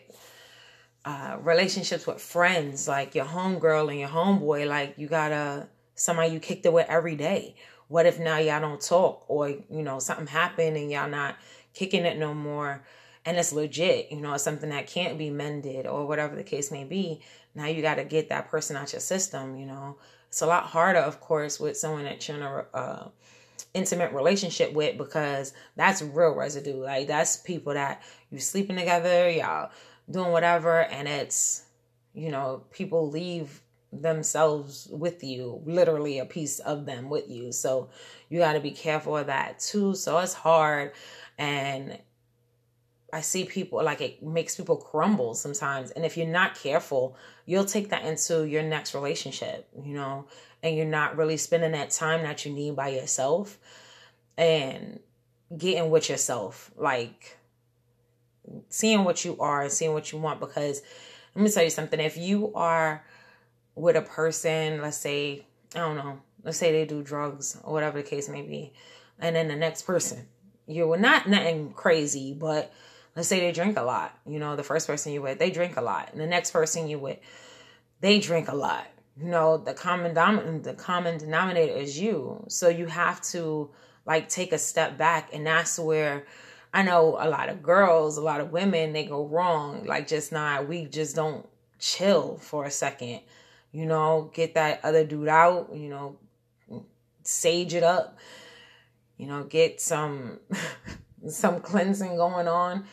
uh, 1.04 1.36
relationships 1.40 2.06
with 2.06 2.20
friends, 2.20 2.88
like 2.88 3.14
your 3.14 3.26
homegirl 3.26 3.90
and 3.90 4.00
your 4.00 4.08
homeboy, 4.08 4.66
like 4.66 4.94
you 4.96 5.06
gotta, 5.06 5.68
somebody 5.94 6.32
you 6.32 6.40
kicked 6.40 6.66
it 6.66 6.72
with 6.72 6.88
every 6.88 7.14
day. 7.14 7.54
What 7.88 8.06
if 8.06 8.18
now 8.18 8.38
y'all 8.38 8.60
don't 8.60 8.80
talk 8.80 9.24
or, 9.28 9.50
you 9.50 9.82
know, 9.82 9.98
something 9.98 10.26
happened 10.26 10.76
and 10.76 10.90
y'all 10.90 11.08
not 11.08 11.36
kicking 11.74 12.04
it 12.04 12.18
no 12.18 12.34
more? 12.34 12.82
and 13.26 13.36
it's 13.38 13.52
legit, 13.52 14.10
you 14.10 14.20
know, 14.20 14.34
it's 14.34 14.44
something 14.44 14.70
that 14.70 14.86
can't 14.86 15.16
be 15.16 15.30
mended 15.30 15.86
or 15.86 16.06
whatever 16.06 16.36
the 16.36 16.42
case 16.42 16.70
may 16.70 16.84
be. 16.84 17.22
Now 17.54 17.66
you 17.66 17.80
got 17.80 17.94
to 17.94 18.04
get 18.04 18.28
that 18.28 18.50
person 18.50 18.76
out 18.76 18.92
your 18.92 19.00
system, 19.00 19.56
you 19.56 19.66
know. 19.66 19.96
It's 20.34 20.42
a 20.42 20.46
lot 20.46 20.64
harder, 20.64 20.98
of 20.98 21.20
course, 21.20 21.60
with 21.60 21.76
someone 21.76 22.02
that 22.02 22.26
you're 22.26 22.36
in 22.36 22.42
a 22.42 22.66
uh, 22.74 23.08
intimate 23.72 24.12
relationship 24.12 24.72
with 24.72 24.98
because 24.98 25.52
that's 25.76 26.02
real 26.02 26.34
residue. 26.34 26.82
Like 26.82 27.06
that's 27.06 27.36
people 27.36 27.74
that 27.74 28.02
you're 28.32 28.40
sleeping 28.40 28.74
together, 28.74 29.30
y'all 29.30 29.70
doing 30.10 30.32
whatever, 30.32 30.86
and 30.86 31.06
it's 31.06 31.66
you 32.14 32.32
know 32.32 32.64
people 32.72 33.08
leave 33.10 33.62
themselves 33.92 34.88
with 34.90 35.22
you, 35.22 35.62
literally 35.66 36.18
a 36.18 36.24
piece 36.24 36.58
of 36.58 36.84
them 36.84 37.10
with 37.10 37.30
you. 37.30 37.52
So 37.52 37.90
you 38.28 38.40
got 38.40 38.54
to 38.54 38.60
be 38.60 38.72
careful 38.72 39.16
of 39.16 39.28
that 39.28 39.60
too. 39.60 39.94
So 39.94 40.18
it's 40.18 40.34
hard 40.34 40.94
and 41.38 41.96
I 43.14 43.20
see 43.20 43.44
people 43.44 43.82
like 43.82 44.00
it 44.00 44.22
makes 44.24 44.56
people 44.56 44.76
crumble 44.76 45.34
sometimes. 45.34 45.92
And 45.92 46.04
if 46.04 46.16
you're 46.16 46.26
not 46.26 46.56
careful, 46.56 47.16
you'll 47.46 47.64
take 47.64 47.90
that 47.90 48.04
into 48.04 48.44
your 48.44 48.64
next 48.64 48.92
relationship, 48.92 49.68
you 49.84 49.94
know, 49.94 50.26
and 50.64 50.76
you're 50.76 50.84
not 50.84 51.16
really 51.16 51.36
spending 51.36 51.72
that 51.72 51.90
time 51.90 52.24
that 52.24 52.44
you 52.44 52.52
need 52.52 52.74
by 52.74 52.88
yourself 52.88 53.56
and 54.36 54.98
getting 55.56 55.90
with 55.90 56.10
yourself, 56.10 56.72
like 56.76 57.38
seeing 58.68 59.04
what 59.04 59.24
you 59.24 59.38
are 59.38 59.62
and 59.62 59.72
seeing 59.72 59.92
what 59.92 60.10
you 60.10 60.18
want. 60.18 60.40
Because 60.40 60.82
let 61.36 61.44
me 61.44 61.50
tell 61.50 61.62
you 61.62 61.70
something 61.70 62.00
if 62.00 62.16
you 62.16 62.52
are 62.56 63.04
with 63.76 63.94
a 63.94 64.02
person, 64.02 64.82
let's 64.82 64.96
say, 64.96 65.46
I 65.76 65.78
don't 65.78 65.96
know, 65.96 66.18
let's 66.42 66.58
say 66.58 66.72
they 66.72 66.84
do 66.84 67.00
drugs 67.00 67.56
or 67.62 67.72
whatever 67.72 68.02
the 68.02 68.08
case 68.08 68.28
may 68.28 68.42
be, 68.42 68.72
and 69.20 69.36
then 69.36 69.46
the 69.46 69.56
next 69.56 69.82
person 69.82 70.26
you 70.66 70.86
were 70.86 70.96
not 70.96 71.28
nothing 71.28 71.72
crazy, 71.72 72.32
but 72.32 72.72
let's 73.16 73.28
say 73.28 73.40
they 73.40 73.52
drink 73.52 73.76
a 73.76 73.82
lot. 73.82 74.16
You 74.26 74.38
know, 74.38 74.56
the 74.56 74.62
first 74.62 74.86
person 74.86 75.12
you 75.12 75.22
with, 75.22 75.38
they 75.38 75.50
drink 75.50 75.76
a 75.76 75.80
lot. 75.82 76.10
And 76.12 76.20
the 76.20 76.26
next 76.26 76.50
person 76.50 76.88
you 76.88 76.98
with, 76.98 77.18
they 78.00 78.18
drink 78.18 78.48
a 78.48 78.56
lot. 78.56 78.86
You 79.16 79.28
know, 79.28 79.58
the 79.58 79.74
common 79.74 80.14
dom- 80.14 80.62
the 80.62 80.74
common 80.74 81.18
denominator 81.18 81.74
is 81.74 82.00
you. 82.00 82.44
So 82.48 82.68
you 82.68 82.86
have 82.86 83.22
to 83.32 83.70
like 84.06 84.28
take 84.28 84.52
a 84.52 84.58
step 84.58 84.98
back 84.98 85.30
and 85.32 85.46
that's 85.46 85.78
where 85.78 86.26
I 86.72 86.82
know 86.82 87.16
a 87.20 87.28
lot 87.28 87.48
of 87.48 87.62
girls, 87.62 88.16
a 88.16 88.20
lot 88.20 88.40
of 88.40 88.50
women, 88.50 88.92
they 88.92 89.04
go 89.06 89.24
wrong. 89.24 89.84
Like 89.86 90.08
just 90.08 90.32
not 90.32 90.68
we 90.68 90.86
just 90.86 91.14
don't 91.14 91.46
chill 91.78 92.38
for 92.38 92.64
a 92.64 92.70
second. 92.70 93.20
You 93.70 93.86
know, 93.86 94.30
get 94.34 94.54
that 94.54 94.80
other 94.84 95.04
dude 95.04 95.28
out, 95.28 95.70
you 95.74 95.88
know, 95.88 96.16
sage 97.22 97.74
it 97.74 97.84
up. 97.84 98.18
You 99.16 99.28
know, 99.28 99.44
get 99.44 99.80
some 99.80 100.40
some 101.28 101.60
cleansing 101.60 102.16
going 102.16 102.48
on 102.48 102.84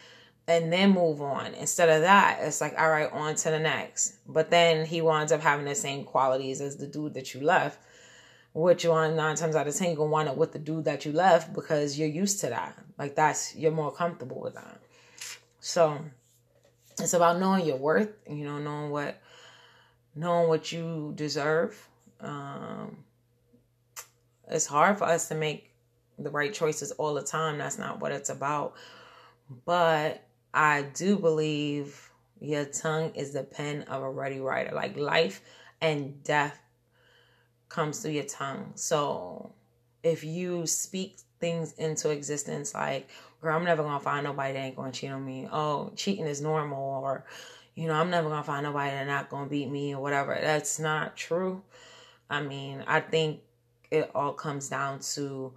and 0.48 0.72
then 0.72 0.92
move 0.92 1.22
on. 1.22 1.54
Instead 1.54 1.90
of 1.90 2.02
that, 2.02 2.40
it's 2.42 2.62
like, 2.62 2.74
all 2.78 2.90
right, 2.90 3.12
on 3.12 3.36
to 3.36 3.52
the 3.52 3.60
next. 3.60 4.16
But 4.28 4.50
then 4.50 4.86
he 4.86 5.02
winds 5.02 5.32
up 5.32 5.42
having 5.42 5.66
the 5.66 5.76
same 5.76 6.04
qualities 6.04 6.62
as 6.62 6.78
the 6.78 6.88
dude 6.88 7.14
that 7.14 7.34
you 7.34 7.42
left, 7.42 7.80
which 8.54 8.86
one 8.86 9.16
nine 9.16 9.36
times 9.36 9.56
out 9.56 9.68
of 9.68 9.76
ten 9.76 9.90
you're 9.90 9.98
gonna 9.98 10.10
wind 10.10 10.30
up 10.30 10.38
with 10.38 10.52
the 10.52 10.60
dude 10.60 10.86
that 10.86 11.06
you 11.06 11.12
left 11.12 11.54
because 11.54 11.98
you're 11.98 12.08
used 12.08 12.42
to 12.42 12.48
that. 12.48 12.78
Like 12.98 13.16
that's 13.16 13.56
you're 13.56 13.72
more 13.72 13.92
comfortable 13.92 14.42
with 14.42 14.56
that. 14.56 14.82
So 15.60 16.00
it's 17.00 17.14
about 17.14 17.40
knowing 17.40 17.66
your 17.66 17.78
worth, 17.78 18.12
you 18.30 18.44
know, 18.44 18.58
knowing 18.58 18.92
what 18.92 19.22
knowing 20.16 20.50
what 20.50 20.72
you 20.72 21.14
deserve. 21.16 21.88
Um 22.20 22.98
it's 24.50 24.66
hard 24.66 24.98
for 24.98 25.06
us 25.06 25.30
to 25.30 25.36
make 25.36 25.71
the 26.18 26.30
right 26.30 26.54
choices 26.54 26.92
all 26.92 27.14
the 27.14 27.24
time. 27.24 27.58
That's 27.58 27.78
not 27.78 28.00
what 28.00 28.12
it's 28.12 28.30
about. 28.30 28.76
But 29.66 30.24
I 30.54 30.84
do 30.94 31.18
believe 31.18 32.10
your 32.40 32.66
tongue 32.66 33.14
is 33.16 33.32
the 33.32 33.44
pen 33.44 33.84
of 33.84 34.02
a 34.02 34.10
ready 34.10 34.40
writer. 34.40 34.74
Like 34.74 34.98
life 34.98 35.42
and 35.82 36.24
death 36.24 36.60
comes 37.70 38.00
through 38.00 38.12
your 38.12 38.26
tongue. 38.26 38.74
So 38.76 39.54
if 40.04 40.24
you 40.24 40.66
speak 40.68 41.18
things 41.40 41.74
into 41.74 42.10
existence 42.10 42.74
like, 42.74 43.10
girl, 43.42 43.56
I'm 43.56 43.66
never 43.66 43.84
gonna 43.84 44.00
find 44.00 44.24
nobody 44.24 44.54
that 44.54 44.60
ain't 44.60 44.76
gonna 44.76 44.92
cheat 44.92 45.12
on 45.12 45.26
me. 45.26 45.48
Oh, 45.52 45.92
cheating 45.96 46.26
is 46.26 46.42
normal 46.42 47.02
or 47.04 47.26
you 47.74 47.88
know, 47.88 47.94
I'm 47.94 48.10
never 48.10 48.30
gonna 48.30 48.44
find 48.44 48.64
nobody 48.64 48.92
that 48.92 49.08
not 49.08 49.30
gonna 49.30 49.50
beat 49.50 49.70
me 49.70 49.96
or 49.96 50.02
whatever. 50.02 50.38
That's 50.40 50.80
not 50.80 51.16
true. 51.16 51.64
I 52.30 52.42
mean, 52.42 52.84
I 52.88 53.00
think 53.00 53.42
it 53.90 54.12
all 54.14 54.34
comes 54.34 54.70
down 54.70 55.00
to 55.16 55.54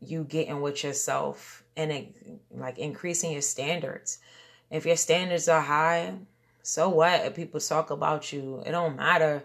you 0.00 0.24
getting 0.24 0.60
with 0.60 0.82
yourself 0.82 1.62
and 1.76 2.12
like 2.50 2.78
increasing 2.78 3.32
your 3.32 3.42
standards. 3.42 4.18
If 4.70 4.86
your 4.86 4.96
standards 4.96 5.48
are 5.48 5.60
high, 5.60 6.14
so 6.62 6.88
what? 6.88 7.24
If 7.26 7.34
people 7.34 7.60
talk 7.60 7.90
about 7.90 8.32
you, 8.32 8.62
it 8.64 8.70
don't 8.70 8.96
matter. 8.96 9.42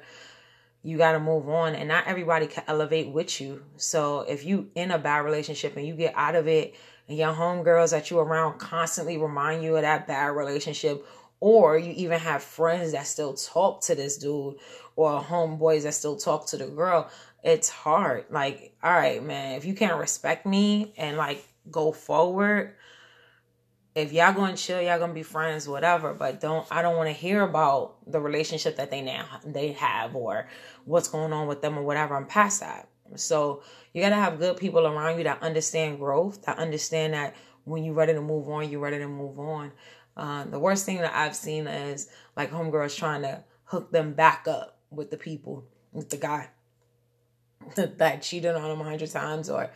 You 0.84 0.98
got 0.98 1.14
to 1.14 1.20
move 1.20 1.50
on, 1.50 1.74
and 1.74 1.88
not 1.88 2.06
everybody 2.06 2.46
can 2.46 2.64
elevate 2.68 3.10
with 3.10 3.42
you. 3.42 3.64
So 3.78 4.22
if 4.22 4.46
you 4.46 4.70
in 4.76 4.92
a 4.92 5.00
bad 5.00 5.26
relationship 5.26 5.76
and 5.78 5.88
you 5.88 5.96
get 5.96 6.14
out 6.16 6.36
of 6.36 6.48
it, 6.48 6.76
and 7.08 7.18
your 7.18 7.34
homegirls 7.34 7.92
that 7.92 8.10
you 8.12 8.20
around 8.20 8.60
constantly 8.60 9.18
remind 9.18 9.64
you 9.64 9.76
of 9.76 9.82
that 9.84 10.08
bad 10.08 10.36
relationship, 10.36 11.06
or 11.40 11.78
you 11.78 11.92
even 11.96 12.20
have 12.20 12.44
friends 12.44 12.92
that 12.94 13.08
still 13.08 13.34
talk 13.34 13.82
to 13.82 13.96
this 13.96 14.18
dude, 14.18 14.56
or 14.96 15.22
homeboys 15.22 15.84
that 15.84 15.94
still 15.94 16.18
talk 16.18 16.48
to 16.48 16.58
the 16.58 16.68
girl, 16.68 17.10
it's 17.46 17.70
hard. 17.70 18.26
Like, 18.32 18.76
all 18.84 18.92
right, 18.92 19.24
man, 19.24 19.54
if 19.54 19.66
you 19.66 19.76
can't 19.76 20.00
respect 20.00 20.48
me 20.48 20.94
and 20.98 21.16
like 21.16 21.46
go 21.70 21.92
forward, 21.92 22.74
if 23.94 24.12
y'all 24.12 24.34
gonna 24.34 24.58
chill, 24.58 24.82
y'all 24.82 24.98
gonna 24.98 25.14
be 25.14 25.24
friends, 25.24 25.70
whatever. 25.70 26.16
But 26.16 26.42
don't 26.42 26.68
I 26.72 26.82
don't 26.82 26.98
want 26.98 27.08
to 27.08 27.14
hear 27.14 27.44
about 27.44 27.98
the 28.12 28.20
relationship 28.20 28.78
that 28.78 28.90
they 28.90 29.02
now 29.02 29.28
they 29.46 29.74
have 29.74 30.16
or 30.16 30.50
what's 30.86 31.08
going 31.08 31.32
on 31.32 31.48
with 31.48 31.62
them 31.62 31.78
or 31.78 31.84
whatever. 31.84 32.16
I'm 32.16 32.26
past 32.26 32.62
that. 32.62 32.90
So 33.16 33.62
you 33.94 34.02
gotta 34.02 34.16
have 34.16 34.40
good 34.40 34.58
people 34.58 34.88
around 34.88 35.20
you 35.20 35.24
that 35.26 35.44
understand 35.44 36.00
growth, 36.00 36.42
that 36.46 36.58
understand 36.58 37.14
that 37.14 37.36
when 37.64 37.84
you're 37.84 37.94
ready 37.94 38.14
to 38.14 38.22
move 38.22 38.50
on, 38.50 38.70
you're 38.70 38.82
ready 38.82 38.98
to 38.98 39.08
move 39.08 39.40
on. 39.40 39.72
Uh, 40.18 40.46
the 40.46 40.60
worst 40.60 40.86
thing 40.86 40.98
that 40.98 41.14
I've 41.14 41.36
seen 41.36 41.68
is 41.68 42.10
like 42.36 42.52
homegirls 42.52 42.98
trying 42.98 43.22
to 43.22 43.44
hook 43.66 43.92
them 43.92 44.14
back 44.14 44.48
up 44.48 44.80
with 44.90 45.12
the 45.12 45.18
people, 45.18 45.66
with 45.92 46.10
the 46.10 46.18
guy 46.18 46.50
that 47.76 48.22
cheated 48.22 48.56
on 48.56 48.70
them 48.70 48.82
a 48.82 48.84
hundred 48.84 49.12
times 49.12 49.50
or 49.50 49.70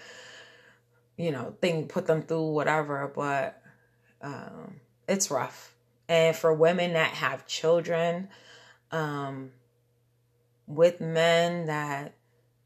you 1.17 1.31
know 1.31 1.55
thing 1.61 1.87
put 1.87 2.05
them 2.05 2.21
through 2.21 2.51
whatever 2.51 3.11
but 3.13 3.61
um 4.21 4.75
it's 5.07 5.31
rough. 5.31 5.73
And 6.07 6.35
for 6.35 6.53
women 6.53 6.93
that 6.93 7.11
have 7.11 7.47
children 7.47 8.29
um 8.91 9.51
with 10.67 11.01
men 11.01 11.65
that 11.65 12.13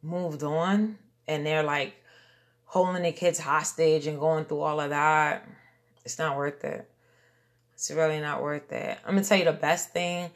moved 0.01 0.43
on 0.43 0.97
and 1.27 1.45
they're 1.45 1.63
like 1.63 1.95
holding 2.65 3.03
their 3.03 3.13
kids 3.13 3.39
hostage 3.39 4.07
and 4.07 4.19
going 4.19 4.45
through 4.45 4.59
all 4.59 4.79
of 4.79 4.89
that 4.89 5.47
it's 6.03 6.19
not 6.19 6.35
worth 6.37 6.63
it. 6.65 6.89
It's 7.73 7.89
really 7.91 8.19
not 8.19 8.41
worth 8.41 8.71
it. 8.71 8.97
I'm 9.05 9.15
gonna 9.15 9.25
tell 9.25 9.37
you 9.37 9.45
the 9.45 9.53
best 9.53 9.91
thing 9.91 10.29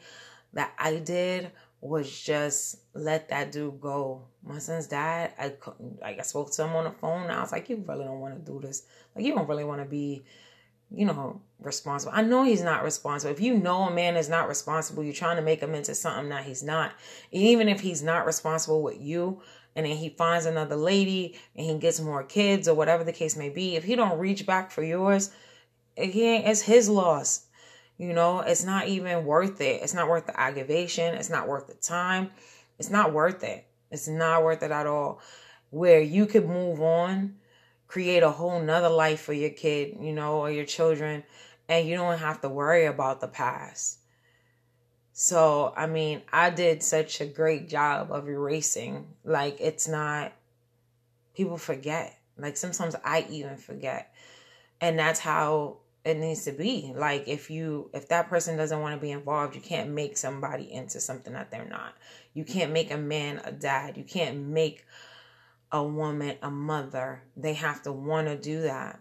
that 0.54 0.72
i 0.78 0.96
did 0.96 1.50
was 1.80 2.10
just 2.20 2.76
let 2.94 3.28
that 3.28 3.52
dude 3.52 3.80
go. 3.80 4.24
My 4.44 4.58
son's 4.58 4.88
dad, 4.88 5.32
I 5.38 5.54
like 6.00 6.18
I 6.18 6.22
spoke 6.22 6.52
to 6.52 6.64
him 6.64 6.74
on 6.74 6.84
the 6.84 6.90
phone. 6.90 7.30
I 7.30 7.40
was 7.40 7.52
like, 7.52 7.68
you 7.68 7.84
really 7.86 8.04
don't 8.04 8.20
want 8.20 8.34
to 8.34 8.52
do 8.52 8.60
this. 8.60 8.82
Like 9.14 9.24
you 9.24 9.34
don't 9.34 9.48
really 9.48 9.64
want 9.64 9.80
to 9.80 9.88
be, 9.88 10.24
you 10.90 11.06
know, 11.06 11.40
responsible. 11.60 12.12
I 12.14 12.22
know 12.22 12.42
he's 12.42 12.62
not 12.62 12.82
responsible. 12.82 13.32
If 13.32 13.40
you 13.40 13.56
know 13.56 13.82
a 13.82 13.92
man 13.92 14.16
is 14.16 14.28
not 14.28 14.48
responsible, 14.48 15.04
you're 15.04 15.12
trying 15.12 15.36
to 15.36 15.42
make 15.42 15.60
him 15.60 15.74
into 15.74 15.94
something 15.94 16.30
that 16.30 16.44
he's 16.44 16.62
not. 16.62 16.92
even 17.30 17.68
if 17.68 17.80
he's 17.80 18.02
not 18.02 18.26
responsible 18.26 18.82
with 18.82 19.00
you, 19.00 19.40
and 19.76 19.86
then 19.86 19.96
he 19.96 20.08
finds 20.08 20.44
another 20.44 20.74
lady 20.74 21.38
and 21.54 21.64
he 21.64 21.78
gets 21.78 22.00
more 22.00 22.24
kids 22.24 22.66
or 22.66 22.74
whatever 22.74 23.04
the 23.04 23.12
case 23.12 23.36
may 23.36 23.48
be, 23.48 23.76
if 23.76 23.84
he 23.84 23.94
don't 23.94 24.18
reach 24.18 24.44
back 24.44 24.72
for 24.72 24.82
yours, 24.82 25.30
again, 25.96 26.42
it's 26.44 26.62
his 26.62 26.88
loss. 26.88 27.46
You 27.98 28.12
know, 28.12 28.40
it's 28.40 28.64
not 28.64 28.86
even 28.86 29.24
worth 29.24 29.60
it. 29.60 29.82
It's 29.82 29.92
not 29.92 30.08
worth 30.08 30.26
the 30.26 30.40
aggravation. 30.40 31.14
It's 31.14 31.30
not 31.30 31.48
worth 31.48 31.66
the 31.66 31.74
time. 31.74 32.30
It's 32.78 32.90
not 32.90 33.12
worth 33.12 33.42
it. 33.42 33.66
It's 33.90 34.06
not 34.06 34.44
worth 34.44 34.62
it 34.62 34.70
at 34.70 34.86
all. 34.86 35.20
Where 35.70 36.00
you 36.00 36.26
could 36.26 36.46
move 36.46 36.80
on, 36.80 37.34
create 37.88 38.22
a 38.22 38.30
whole 38.30 38.60
nother 38.62 38.88
life 38.88 39.20
for 39.20 39.32
your 39.32 39.50
kid, 39.50 39.96
you 40.00 40.12
know, 40.12 40.38
or 40.38 40.50
your 40.50 40.64
children, 40.64 41.24
and 41.68 41.88
you 41.88 41.96
don't 41.96 42.18
have 42.18 42.40
to 42.42 42.48
worry 42.48 42.86
about 42.86 43.20
the 43.20 43.28
past. 43.28 43.98
So, 45.12 45.74
I 45.76 45.88
mean, 45.88 46.22
I 46.32 46.50
did 46.50 46.84
such 46.84 47.20
a 47.20 47.26
great 47.26 47.68
job 47.68 48.12
of 48.12 48.28
erasing. 48.28 49.08
Like, 49.24 49.56
it's 49.60 49.88
not, 49.88 50.32
people 51.34 51.58
forget. 51.58 52.16
Like, 52.36 52.56
sometimes 52.56 52.94
I 53.04 53.26
even 53.28 53.56
forget. 53.56 54.14
And 54.80 54.96
that's 54.96 55.18
how 55.18 55.78
it 56.08 56.18
needs 56.18 56.44
to 56.44 56.52
be. 56.52 56.92
Like 56.94 57.28
if 57.28 57.50
you 57.50 57.90
if 57.92 58.08
that 58.08 58.28
person 58.28 58.56
doesn't 58.56 58.80
want 58.80 58.94
to 58.94 59.00
be 59.00 59.10
involved 59.10 59.54
you 59.54 59.60
can't 59.60 59.90
make 59.90 60.16
somebody 60.16 60.72
into 60.72 61.00
something 61.00 61.32
that 61.32 61.50
they're 61.50 61.68
not. 61.68 61.94
You 62.34 62.44
can't 62.44 62.72
make 62.72 62.90
a 62.90 62.96
man 62.96 63.40
a 63.44 63.52
dad. 63.52 63.96
You 63.96 64.04
can't 64.04 64.38
make 64.38 64.84
a 65.70 65.82
woman 65.82 66.36
a 66.42 66.50
mother. 66.50 67.22
They 67.36 67.54
have 67.54 67.82
to 67.82 67.92
want 67.92 68.28
to 68.28 68.36
do 68.36 68.62
that. 68.62 69.00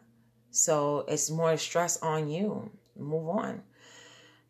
So 0.51 1.05
it's 1.07 1.29
more 1.29 1.55
stress 1.57 2.01
on 2.01 2.29
you. 2.29 2.71
Move 2.97 3.29
on. 3.29 3.61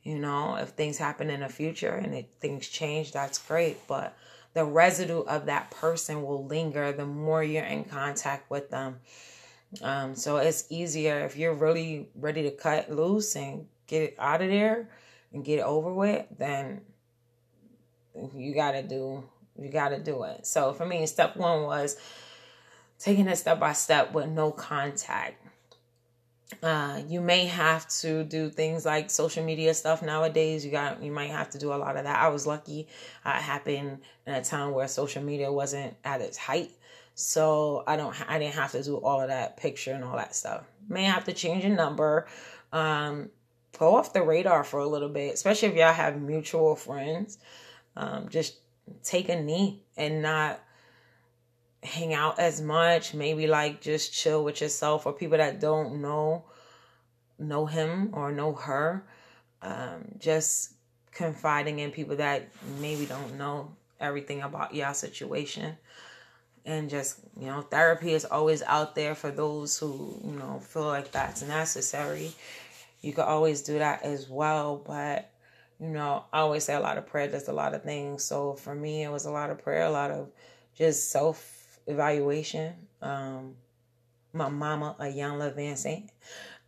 You 0.03 0.17
know 0.17 0.55
if 0.55 0.69
things 0.69 0.97
happen 0.97 1.29
in 1.29 1.41
the 1.41 1.49
future 1.49 1.93
and 1.93 2.15
it, 2.15 2.29
things 2.39 2.67
change 2.67 3.11
that's 3.11 3.39
great 3.39 3.85
but 3.87 4.15
the 4.53 4.63
residue 4.63 5.19
of 5.19 5.47
that 5.47 5.69
person 5.69 6.23
will 6.23 6.45
linger 6.45 6.93
the 6.93 7.05
more 7.05 7.43
you're 7.43 7.65
in 7.65 7.83
contact 7.83 8.49
with 8.49 8.69
them 8.69 9.01
um, 9.81 10.15
so 10.15 10.37
it's 10.37 10.65
easier 10.69 11.19
if 11.19 11.35
you're 11.35 11.53
really 11.53 12.09
ready 12.15 12.43
to 12.43 12.51
cut 12.51 12.91
loose 12.91 13.35
and 13.35 13.67
get 13.87 14.01
it 14.03 14.15
out 14.17 14.41
of 14.41 14.49
there 14.49 14.89
and 15.33 15.43
get 15.43 15.59
it 15.59 15.63
over 15.63 15.93
with, 15.93 16.25
then 16.37 16.81
you 18.35 18.53
gotta 18.53 18.81
do 18.81 19.23
you 19.59 19.69
gotta 19.69 19.99
do 19.99 20.23
it. 20.23 20.45
So 20.45 20.73
for 20.73 20.85
me, 20.85 21.05
step 21.05 21.35
one 21.35 21.63
was 21.63 21.97
taking 22.99 23.27
it 23.27 23.37
step 23.37 23.59
by 23.59 23.73
step 23.73 24.13
with 24.13 24.27
no 24.27 24.51
contact. 24.51 25.43
Uh, 26.63 27.01
you 27.09 27.19
may 27.19 27.45
have 27.45 27.87
to 27.89 28.23
do 28.23 28.49
things 28.49 28.85
like 28.85 29.09
social 29.09 29.43
media 29.43 29.73
stuff 29.73 30.01
nowadays. 30.01 30.63
You 30.63 30.71
got 30.71 31.03
you 31.03 31.11
might 31.11 31.29
have 31.29 31.49
to 31.51 31.57
do 31.57 31.73
a 31.73 31.75
lot 31.75 31.97
of 31.97 32.05
that. 32.05 32.17
I 32.17 32.29
was 32.29 32.47
lucky. 32.47 32.87
Uh, 33.25 33.31
it 33.31 33.41
happened 33.41 33.99
in 34.25 34.33
a 34.33 34.43
time 34.43 34.71
where 34.71 34.87
social 34.87 35.21
media 35.21 35.51
wasn't 35.51 35.95
at 36.05 36.21
its 36.21 36.37
height. 36.37 36.71
So 37.19 37.83
I 37.87 37.95
don't 37.95 38.15
I 38.29 38.37
didn't 38.37 38.53
have 38.53 38.73
to 38.73 38.83
do 38.83 38.97
all 38.97 39.19
of 39.19 39.29
that 39.29 39.57
picture 39.57 39.91
and 39.91 40.03
all 40.03 40.17
that 40.17 40.35
stuff. 40.35 40.65
May 40.87 41.05
have 41.05 41.23
to 41.23 41.33
change 41.33 41.65
a 41.65 41.69
number. 41.69 42.27
Um, 42.71 43.31
go 43.79 43.95
off 43.95 44.13
the 44.13 44.21
radar 44.21 44.63
for 44.63 44.81
a 44.81 44.87
little 44.87 45.09
bit, 45.09 45.33
especially 45.33 45.69
if 45.69 45.75
y'all 45.75 45.93
have 45.93 46.21
mutual 46.21 46.75
friends. 46.75 47.39
Um, 47.95 48.29
just 48.29 48.57
take 49.03 49.29
a 49.29 49.41
knee 49.41 49.81
and 49.97 50.21
not 50.21 50.59
hang 51.81 52.13
out 52.13 52.37
as 52.37 52.61
much. 52.61 53.15
Maybe 53.15 53.47
like 53.47 53.81
just 53.81 54.13
chill 54.13 54.43
with 54.43 54.61
yourself 54.61 55.07
or 55.07 55.13
people 55.13 55.39
that 55.39 55.59
don't 55.59 56.03
know 56.03 56.45
know 57.39 57.65
him 57.65 58.11
or 58.13 58.31
know 58.31 58.53
her. 58.53 59.07
Um, 59.63 60.05
just 60.19 60.73
confiding 61.11 61.79
in 61.79 61.89
people 61.89 62.17
that 62.17 62.49
maybe 62.79 63.07
don't 63.07 63.39
know 63.39 63.75
everything 63.99 64.43
about 64.43 64.75
your 64.75 64.93
situation. 64.93 65.77
And 66.67 66.89
just, 66.89 67.19
you 67.39 67.47
know, 67.47 67.61
therapy 67.61 68.11
is 68.13 68.25
always 68.25 68.61
out 68.61 68.93
there 68.93 69.15
for 69.15 69.31
those 69.31 69.79
who, 69.79 70.19
you 70.23 70.33
know, 70.33 70.59
feel 70.59 70.85
like 70.85 71.11
that's 71.11 71.41
necessary. 71.41 72.31
You 73.01 73.13
could 73.13 73.23
always 73.23 73.61
do 73.61 73.79
that 73.79 74.03
as 74.03 74.29
well. 74.29 74.83
But, 74.85 75.31
you 75.79 75.87
know, 75.87 76.25
I 76.33 76.39
always 76.39 76.65
say 76.65 76.75
a 76.75 76.81
lot 76.81 76.97
of 76.97 77.07
prayer 77.07 77.29
does 77.29 77.47
a 77.47 77.53
lot 77.53 77.73
of 77.73 77.83
things. 77.83 78.25
So 78.25 78.53
for 78.53 78.75
me, 78.75 79.03
it 79.03 79.09
was 79.11 79.25
a 79.25 79.31
lot 79.31 79.49
of 79.49 79.63
prayer, 79.63 79.85
a 79.85 79.91
lot 79.91 80.11
of 80.11 80.29
just 80.75 81.09
self 81.09 81.79
evaluation. 81.87 82.73
Um, 83.01 83.55
my 84.33 84.49
mama, 84.49 84.95
a 84.99 85.07
young 85.07 85.39
Van 85.55 85.77
Saint, 85.77 86.11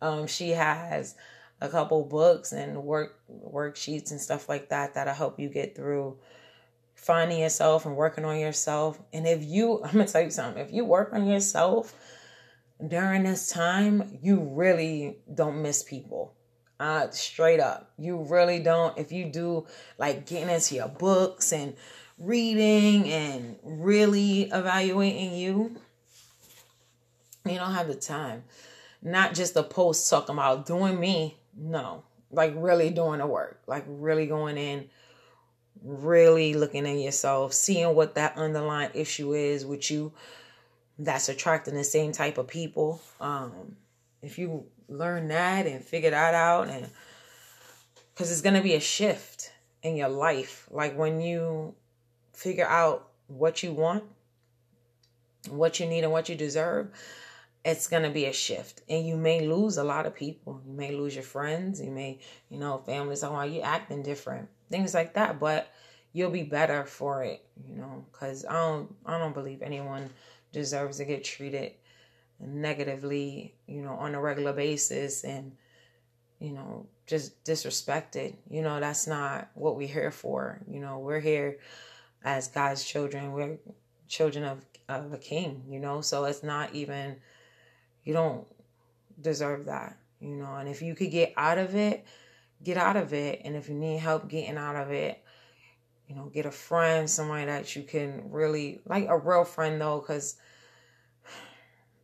um, 0.00 0.26
she 0.26 0.50
has 0.50 1.14
a 1.60 1.68
couple 1.68 2.04
books 2.04 2.52
and 2.52 2.84
work 2.84 3.20
worksheets 3.30 4.10
and 4.10 4.20
stuff 4.20 4.48
like 4.48 4.70
that 4.70 4.94
that'll 4.94 5.14
help 5.14 5.38
you 5.38 5.48
get 5.48 5.76
through 5.76 6.16
finding 7.00 7.40
yourself 7.40 7.86
and 7.86 7.96
working 7.96 8.26
on 8.26 8.38
yourself. 8.38 9.00
And 9.12 9.26
if 9.26 9.42
you, 9.42 9.82
I'm 9.84 9.92
gonna 9.92 10.06
tell 10.06 10.22
you 10.22 10.30
something, 10.30 10.62
if 10.62 10.72
you 10.72 10.84
work 10.84 11.12
on 11.12 11.26
yourself 11.26 11.94
during 12.86 13.24
this 13.24 13.48
time, 13.48 14.18
you 14.22 14.40
really 14.52 15.18
don't 15.32 15.62
miss 15.62 15.82
people. 15.82 16.34
Uh, 16.78 17.10
straight 17.10 17.60
up, 17.60 17.90
you 17.98 18.22
really 18.22 18.58
don't. 18.58 18.96
If 18.96 19.12
you 19.12 19.26
do 19.26 19.66
like 19.98 20.26
getting 20.26 20.48
into 20.48 20.76
your 20.76 20.88
books 20.88 21.52
and 21.52 21.74
reading 22.18 23.10
and 23.10 23.56
really 23.62 24.42
evaluating 24.44 25.34
you, 25.34 25.76
you 27.44 27.56
don't 27.56 27.74
have 27.74 27.88
the 27.88 27.94
time. 27.94 28.44
Not 29.02 29.34
just 29.34 29.52
the 29.52 29.62
post 29.62 30.08
talking 30.08 30.34
about 30.34 30.64
doing 30.64 30.98
me. 30.98 31.38
No, 31.54 32.04
like 32.30 32.54
really 32.56 32.90
doing 32.90 33.18
the 33.18 33.26
work, 33.26 33.60
like 33.66 33.84
really 33.86 34.26
going 34.26 34.56
in, 34.56 34.88
really 35.82 36.54
looking 36.54 36.86
at 36.86 36.98
yourself, 36.98 37.52
seeing 37.52 37.94
what 37.94 38.14
that 38.14 38.36
underlying 38.36 38.90
issue 38.94 39.34
is 39.34 39.64
with 39.64 39.90
you 39.90 40.12
that's 40.98 41.28
attracting 41.28 41.74
the 41.74 41.84
same 41.84 42.12
type 42.12 42.38
of 42.38 42.46
people. 42.46 43.00
Um, 43.20 43.76
if 44.22 44.38
you 44.38 44.66
learn 44.88 45.28
that 45.28 45.66
and 45.66 45.82
figure 45.82 46.10
that 46.10 46.34
out, 46.34 46.68
and 46.68 46.88
because 48.12 48.30
it's 48.30 48.42
gonna 48.42 48.62
be 48.62 48.74
a 48.74 48.80
shift 48.80 49.52
in 49.82 49.96
your 49.96 50.08
life, 50.08 50.68
like 50.70 50.96
when 50.96 51.20
you 51.20 51.74
figure 52.32 52.66
out 52.66 53.08
what 53.28 53.62
you 53.62 53.72
want, 53.72 54.04
what 55.48 55.80
you 55.80 55.86
need, 55.86 56.04
and 56.04 56.12
what 56.12 56.28
you 56.28 56.34
deserve, 56.34 56.90
it's 57.64 57.88
going 57.88 58.02
to 58.02 58.10
be 58.10 58.26
a 58.26 58.32
shift. 58.32 58.82
And 58.88 59.06
you 59.06 59.16
may 59.16 59.46
lose 59.46 59.76
a 59.76 59.84
lot 59.84 60.06
of 60.06 60.14
people. 60.14 60.60
You 60.66 60.72
may 60.72 60.92
lose 60.92 61.14
your 61.14 61.24
friends. 61.24 61.80
You 61.80 61.90
may, 61.90 62.18
you 62.48 62.58
know, 62.58 62.78
families, 62.78 63.22
oh, 63.22 63.42
you 63.42 63.60
acting 63.60 64.02
different, 64.02 64.48
things 64.70 64.94
like 64.94 65.14
that. 65.14 65.38
But 65.38 65.72
you'll 66.12 66.30
be 66.30 66.42
better 66.42 66.84
for 66.84 67.22
it, 67.22 67.44
you 67.68 67.76
know, 67.76 68.04
because 68.10 68.44
I 68.44 68.54
don't, 68.54 68.94
I 69.06 69.18
don't 69.18 69.34
believe 69.34 69.62
anyone 69.62 70.10
deserves 70.52 70.96
to 70.96 71.04
get 71.04 71.24
treated 71.24 71.72
negatively, 72.40 73.54
you 73.66 73.82
know, 73.82 73.92
on 73.92 74.14
a 74.14 74.20
regular 74.20 74.52
basis 74.52 75.24
and, 75.24 75.52
you 76.38 76.52
know, 76.52 76.86
just 77.06 77.44
disrespected. 77.44 78.34
You 78.48 78.62
know, 78.62 78.80
that's 78.80 79.06
not 79.06 79.50
what 79.54 79.76
we're 79.76 79.88
here 79.88 80.10
for. 80.10 80.60
You 80.68 80.80
know, 80.80 80.98
we're 80.98 81.20
here 81.20 81.58
as 82.24 82.48
God's 82.48 82.84
children. 82.84 83.32
We're 83.32 83.58
children 84.08 84.44
of, 84.44 84.64
of 84.88 85.12
a 85.12 85.18
king, 85.18 85.62
you 85.68 85.78
know, 85.78 86.00
so 86.00 86.24
it's 86.24 86.42
not 86.42 86.74
even, 86.74 87.16
you 88.04 88.12
don't 88.12 88.44
deserve 89.20 89.66
that, 89.66 89.96
you 90.20 90.34
know, 90.34 90.56
and 90.56 90.68
if 90.68 90.82
you 90.82 90.94
could 90.94 91.12
get 91.12 91.32
out 91.36 91.58
of 91.58 91.76
it, 91.76 92.04
get 92.62 92.76
out 92.76 92.96
of 92.96 93.12
it. 93.12 93.42
And 93.44 93.56
if 93.56 93.68
you 93.68 93.74
need 93.74 93.98
help 93.98 94.28
getting 94.28 94.56
out 94.56 94.76
of 94.76 94.90
it, 94.90 95.22
you 96.08 96.14
know, 96.16 96.26
get 96.26 96.46
a 96.46 96.50
friend, 96.50 97.08
somebody 97.08 97.46
that 97.46 97.76
you 97.76 97.82
can 97.82 98.30
really 98.30 98.80
like 98.84 99.06
a 99.08 99.16
real 99.16 99.44
friend 99.44 99.80
though, 99.80 100.00
because 100.00 100.36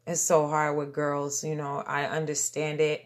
it's 0.07 0.21
so 0.21 0.47
hard 0.47 0.77
with 0.77 0.93
girls, 0.93 1.43
you 1.43 1.57
know, 1.57 1.83
I 1.85 2.05
understand 2.05 2.81
it. 2.81 3.05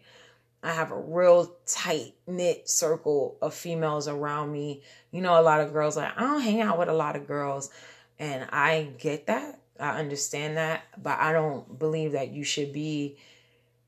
I 0.63 0.71
have 0.71 0.91
a 0.91 0.99
real 0.99 1.55
tight 1.65 2.13
knit 2.27 2.69
circle 2.69 3.37
of 3.41 3.55
females 3.55 4.07
around 4.07 4.51
me. 4.51 4.83
You 5.11 5.21
know, 5.21 5.39
a 5.39 5.41
lot 5.41 5.61
of 5.61 5.73
girls 5.73 5.97
like 5.97 6.15
I 6.15 6.21
don't 6.21 6.41
hang 6.41 6.61
out 6.61 6.77
with 6.77 6.89
a 6.89 6.93
lot 6.93 7.15
of 7.15 7.25
girls, 7.25 7.71
and 8.19 8.47
I 8.51 8.91
get 8.99 9.25
that. 9.25 9.59
I 9.79 9.97
understand 9.99 10.57
that, 10.57 10.83
but 11.01 11.17
I 11.17 11.33
don't 11.33 11.79
believe 11.79 12.11
that 12.11 12.29
you 12.29 12.43
should 12.43 12.71
be 12.71 13.17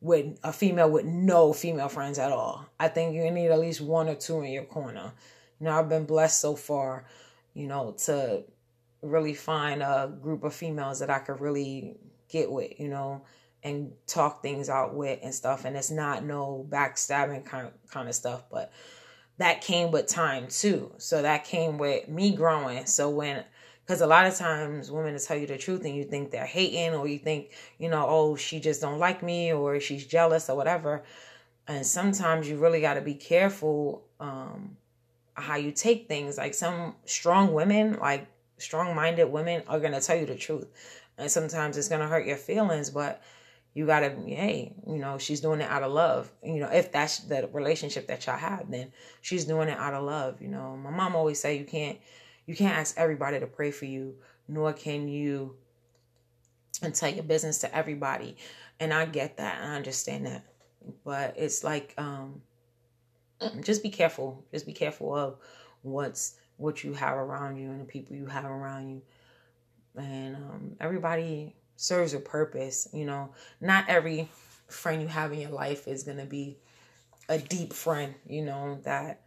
with 0.03 0.37
a 0.43 0.51
female 0.51 0.91
with 0.91 1.05
no 1.05 1.53
female 1.53 1.87
friends 1.87 2.19
at 2.19 2.31
all. 2.31 2.65
I 2.77 2.89
think 2.89 3.15
you 3.15 3.31
need 3.31 3.49
at 3.49 3.59
least 3.59 3.79
one 3.79 4.09
or 4.09 4.15
two 4.15 4.41
in 4.41 4.51
your 4.51 4.65
corner. 4.65 5.13
You 5.59 5.65
know, 5.65 5.71
I've 5.71 5.87
been 5.87 6.05
blessed 6.05 6.41
so 6.41 6.57
far, 6.57 7.05
you 7.53 7.67
know, 7.67 7.95
to 8.05 8.43
really 9.01 9.33
find 9.33 9.81
a 9.81 10.13
group 10.21 10.43
of 10.43 10.53
females 10.53 10.99
that 10.99 11.09
I 11.09 11.19
could 11.19 11.39
really 11.39 11.95
get 12.27 12.51
with, 12.51 12.77
you 12.79 12.89
know, 12.89 13.23
and 13.63 13.93
talk 14.05 14.43
things 14.43 14.67
out 14.67 14.93
with 14.93 15.19
and 15.23 15.33
stuff. 15.33 15.63
And 15.63 15.77
it's 15.77 15.89
not 15.89 16.25
no 16.25 16.67
backstabbing 16.69 17.45
kind 17.45 17.67
of, 17.67 17.73
kind 17.89 18.09
of 18.09 18.15
stuff, 18.15 18.43
but 18.51 18.73
that 19.37 19.61
came 19.61 19.89
with 19.89 20.07
time 20.07 20.47
too. 20.49 20.91
So 20.97 21.21
that 21.21 21.45
came 21.45 21.77
with 21.77 22.09
me 22.09 22.35
growing. 22.35 22.85
So 22.87 23.09
when, 23.09 23.45
because 23.85 24.01
a 24.01 24.07
lot 24.07 24.25
of 24.25 24.35
times 24.35 24.89
women 24.89 25.13
will 25.13 25.19
tell 25.19 25.37
you 25.37 25.45
the 25.45 25.57
truth 25.57 25.83
and 25.83 25.95
you 25.95 26.05
think 26.05 26.31
they're 26.31 26.45
hating 26.45 26.95
or 26.95 27.07
you 27.07 27.19
think, 27.19 27.51
you 27.77 27.89
know, 27.89 28.05
oh, 28.07 28.35
she 28.35 28.59
just 28.59 28.81
don't 28.81 28.97
like 28.97 29.21
me 29.21 29.51
or 29.51 29.79
she's 29.79 30.05
jealous 30.05 30.49
or 30.49 30.55
whatever. 30.55 31.03
And 31.67 31.85
sometimes 31.85 32.47
you 32.47 32.57
really 32.57 32.79
got 32.79 32.93
to 32.93 33.01
be 33.01 33.13
careful 33.13 34.03
um, 34.21 34.77
how 35.33 35.57
you 35.57 35.71
take 35.71 36.07
things. 36.07 36.37
Like 36.37 36.53
some 36.53 36.95
strong 37.05 37.53
women, 37.53 37.97
like 37.99 38.25
strong 38.57 38.95
minded 38.95 39.25
women, 39.25 39.63
are 39.67 39.79
going 39.79 39.93
to 39.93 40.01
tell 40.01 40.15
you 40.15 40.25
the 40.25 40.35
truth. 40.35 40.67
And 41.17 41.29
sometimes 41.29 41.77
it's 41.77 41.89
going 41.89 42.01
to 42.01 42.07
hurt 42.07 42.25
your 42.25 42.37
feelings, 42.37 42.89
but 42.89 43.21
you 43.73 43.87
gotta 43.87 44.09
hey 44.27 44.71
you 44.87 44.97
know 44.97 45.17
she's 45.17 45.41
doing 45.41 45.59
it 45.59 45.69
out 45.69 45.83
of 45.83 45.91
love 45.91 46.31
you 46.43 46.59
know 46.59 46.69
if 46.71 46.91
that's 46.91 47.19
the 47.19 47.49
relationship 47.53 48.07
that 48.07 48.25
y'all 48.25 48.37
have 48.37 48.69
then 48.69 48.91
she's 49.21 49.45
doing 49.45 49.67
it 49.67 49.77
out 49.77 49.93
of 49.93 50.03
love 50.03 50.41
you 50.41 50.47
know 50.47 50.77
my 50.77 50.91
mom 50.91 51.15
always 51.15 51.39
say 51.39 51.57
you 51.57 51.65
can't 51.65 51.97
you 52.45 52.56
can't 52.56 52.77
ask 52.77 52.97
everybody 52.97 53.39
to 53.39 53.47
pray 53.47 53.71
for 53.71 53.86
you 53.86 54.15
nor 54.47 54.73
can 54.73 55.08
you 55.08 55.56
and 56.82 56.93
tell 56.93 57.10
your 57.10 57.23
business 57.23 57.60
to 57.60 57.75
everybody. 57.75 58.36
And 58.79 58.93
i 58.93 59.06
get 59.06 59.38
that 59.38 59.62
i 59.62 59.75
understand 59.75 60.25
that. 60.25 60.43
But 61.06 61.36
it's 61.38 61.63
like 61.63 61.93
um 61.97 62.41
just 63.62 63.84
be 63.84 63.89
careful. 63.89 64.43
Just 64.51 64.65
be 64.65 64.73
careful 64.73 65.15
of 65.15 65.38
what's 65.82 66.36
what 66.58 66.84
you 66.84 66.93
have 66.93 67.17
around 67.17 67.58
you 67.58 67.69
and 67.69 67.82
the 67.82 67.86
people 67.86 68.15
you 68.15 68.25
have 68.25 68.45
around 68.45 68.89
you. 68.89 69.01
And 69.95 70.36
um 70.36 70.75
everybody 70.79 71.56
serves 71.75 72.13
a 72.13 72.19
purpose. 72.19 72.88
You 72.93 73.06
know, 73.06 73.29
not 73.62 73.86
every 73.88 74.29
friend 74.67 75.01
you 75.01 75.08
have 75.08 75.32
in 75.32 75.39
your 75.39 75.51
life 75.51 75.88
is 75.88 76.03
to 76.03 76.13
be 76.25 76.58
a 77.29 77.38
deep 77.38 77.73
friend, 77.73 78.15
you 78.27 78.43
know, 78.43 78.79
that 78.84 79.21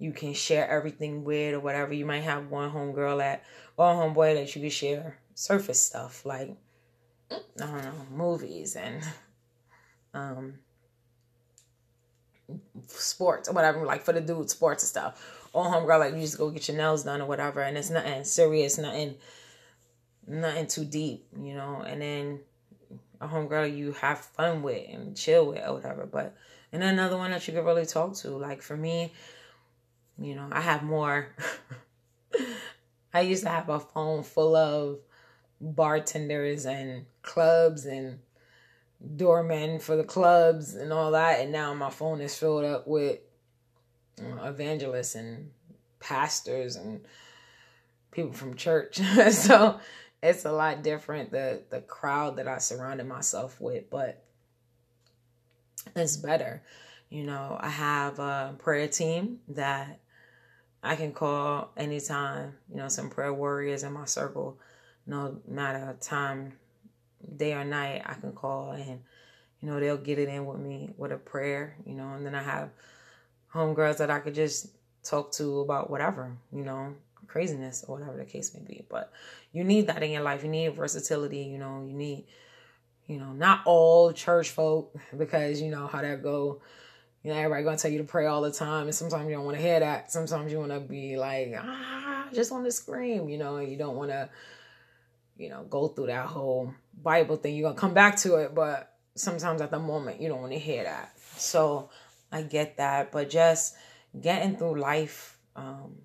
you 0.00 0.12
can 0.12 0.32
share 0.32 0.68
everything 0.68 1.22
with 1.22 1.54
or 1.54 1.60
whatever. 1.60 1.92
You 1.92 2.06
might 2.06 2.22
have 2.22 2.48
one 2.48 2.72
homegirl 2.72 3.22
at 3.22 3.44
or 3.76 3.86
homeboy 3.86 4.34
that 4.34 4.56
you 4.56 4.62
can 4.62 4.70
share 4.70 5.18
surface 5.34 5.78
stuff 5.78 6.26
like 6.26 6.56
I 7.30 7.36
don't 7.58 7.84
know, 7.84 8.06
movies 8.10 8.76
and 8.76 9.04
um 10.14 10.54
sports 12.88 13.48
or 13.48 13.52
whatever, 13.52 13.84
like 13.84 14.02
for 14.02 14.12
the 14.12 14.22
dude 14.22 14.50
sports 14.50 14.82
and 14.82 14.88
stuff. 14.88 15.48
Or 15.52 15.66
homegirl 15.66 15.98
like 15.98 16.14
you 16.14 16.22
just 16.22 16.38
go 16.38 16.50
get 16.50 16.66
your 16.66 16.78
nails 16.78 17.04
done 17.04 17.20
or 17.20 17.26
whatever 17.26 17.60
and 17.60 17.76
it's 17.76 17.90
nothing 17.90 18.24
serious, 18.24 18.78
nothing 18.78 19.16
nothing 20.26 20.66
too 20.66 20.86
deep, 20.86 21.26
you 21.38 21.54
know, 21.54 21.82
and 21.86 22.00
then 22.00 22.40
a 23.20 23.28
homegirl 23.28 23.76
you 23.76 23.92
have 23.92 24.18
fun 24.18 24.62
with 24.62 24.88
and 24.88 25.14
chill 25.14 25.48
with 25.48 25.62
or 25.62 25.74
whatever. 25.74 26.06
But 26.06 26.34
and 26.72 26.82
another 26.82 27.18
one 27.18 27.32
that 27.32 27.46
you 27.46 27.52
could 27.52 27.66
really 27.66 27.84
talk 27.84 28.14
to. 28.16 28.30
Like 28.30 28.62
for 28.62 28.78
me, 28.78 29.12
you 30.20 30.34
know, 30.34 30.48
I 30.52 30.60
have 30.60 30.82
more 30.82 31.28
I 33.14 33.22
used 33.22 33.42
to 33.42 33.48
have 33.48 33.68
a 33.68 33.80
phone 33.80 34.22
full 34.22 34.54
of 34.54 34.98
bartenders 35.60 36.66
and 36.66 37.06
clubs 37.22 37.86
and 37.86 38.20
doormen 39.16 39.80
for 39.80 39.96
the 39.96 40.04
clubs 40.04 40.74
and 40.74 40.92
all 40.92 41.12
that 41.12 41.40
and 41.40 41.50
now 41.50 41.72
my 41.72 41.90
phone 41.90 42.20
is 42.20 42.36
filled 42.36 42.64
up 42.64 42.86
with 42.86 43.18
evangelists 44.42 45.14
and 45.14 45.50
pastors 46.00 46.76
and 46.76 47.00
people 48.10 48.32
from 48.32 48.54
church 48.54 48.96
so 49.30 49.80
it's 50.22 50.44
a 50.44 50.52
lot 50.52 50.82
different 50.82 51.30
the 51.30 51.62
the 51.70 51.80
crowd 51.80 52.36
that 52.36 52.48
I 52.48 52.58
surrounded 52.58 53.06
myself 53.06 53.60
with, 53.60 53.88
but 53.90 54.22
it's 55.96 56.16
better. 56.16 56.62
You 57.08 57.24
know, 57.24 57.56
I 57.58 57.68
have 57.68 58.18
a 58.18 58.54
prayer 58.58 58.88
team 58.88 59.40
that 59.48 60.00
I 60.82 60.96
can 60.96 61.12
call 61.12 61.70
anytime, 61.76 62.54
you 62.70 62.76
know, 62.76 62.88
some 62.88 63.10
prayer 63.10 63.34
warriors 63.34 63.82
in 63.82 63.92
my 63.92 64.06
circle 64.06 64.58
no 65.06 65.40
matter 65.46 65.96
time, 66.00 66.52
day 67.36 67.52
or 67.52 67.64
night, 67.64 68.02
I 68.06 68.14
can 68.14 68.32
call 68.32 68.72
and, 68.72 69.00
you 69.60 69.68
know, 69.68 69.80
they'll 69.80 69.96
get 69.96 70.18
it 70.18 70.28
in 70.28 70.46
with 70.46 70.58
me 70.58 70.90
with 70.96 71.12
a 71.12 71.18
prayer, 71.18 71.76
you 71.84 71.94
know, 71.94 72.12
and 72.14 72.24
then 72.24 72.34
I 72.34 72.42
have 72.42 72.70
homegirls 73.52 73.98
that 73.98 74.10
I 74.10 74.20
could 74.20 74.34
just 74.34 74.68
talk 75.02 75.32
to 75.32 75.60
about 75.60 75.90
whatever, 75.90 76.36
you 76.52 76.64
know, 76.64 76.94
craziness 77.26 77.84
or 77.86 77.98
whatever 77.98 78.16
the 78.16 78.24
case 78.24 78.54
may 78.54 78.60
be. 78.60 78.84
But 78.88 79.12
you 79.52 79.64
need 79.64 79.86
that 79.88 80.02
in 80.02 80.10
your 80.10 80.22
life. 80.22 80.42
You 80.42 80.50
need 80.50 80.74
versatility, 80.74 81.42
you 81.42 81.58
know, 81.58 81.84
you 81.86 81.92
need, 81.92 82.24
you 83.06 83.18
know, 83.18 83.32
not 83.32 83.62
all 83.66 84.12
church 84.12 84.50
folk 84.50 84.94
because 85.16 85.60
you 85.60 85.70
know 85.70 85.86
how 85.86 86.02
that 86.02 86.22
go. 86.22 86.62
You 87.22 87.32
know, 87.32 87.36
everybody 87.38 87.64
gonna 87.64 87.76
tell 87.76 87.90
you 87.90 87.98
to 87.98 88.04
pray 88.04 88.26
all 88.26 88.40
the 88.40 88.50
time, 88.50 88.84
and 88.84 88.94
sometimes 88.94 89.28
you 89.28 89.34
don't 89.34 89.44
want 89.44 89.56
to 89.56 89.62
hear 89.62 89.80
that. 89.80 90.10
Sometimes 90.10 90.50
you 90.50 90.58
want 90.58 90.72
to 90.72 90.80
be 90.80 91.18
like, 91.18 91.54
ah, 91.56 92.28
just 92.32 92.50
want 92.50 92.64
to 92.64 92.72
scream, 92.72 93.28
you 93.28 93.36
know, 93.36 93.58
you 93.58 93.76
don't 93.76 93.96
want 93.96 94.10
to, 94.10 94.30
you 95.36 95.50
know, 95.50 95.64
go 95.64 95.88
through 95.88 96.06
that 96.06 96.26
whole 96.26 96.72
Bible 97.02 97.36
thing. 97.36 97.56
You're 97.56 97.68
gonna 97.68 97.80
come 97.80 97.92
back 97.92 98.16
to 98.18 98.36
it, 98.36 98.54
but 98.54 98.94
sometimes 99.16 99.60
at 99.60 99.70
the 99.70 99.78
moment 99.78 100.20
you 100.20 100.28
don't 100.28 100.40
want 100.40 100.52
to 100.52 100.58
hear 100.58 100.84
that. 100.84 101.12
So 101.36 101.90
I 102.32 102.42
get 102.42 102.78
that, 102.78 103.12
but 103.12 103.28
just 103.28 103.76
getting 104.18 104.56
through 104.56 104.80
life, 104.80 105.38
um, 105.56 105.96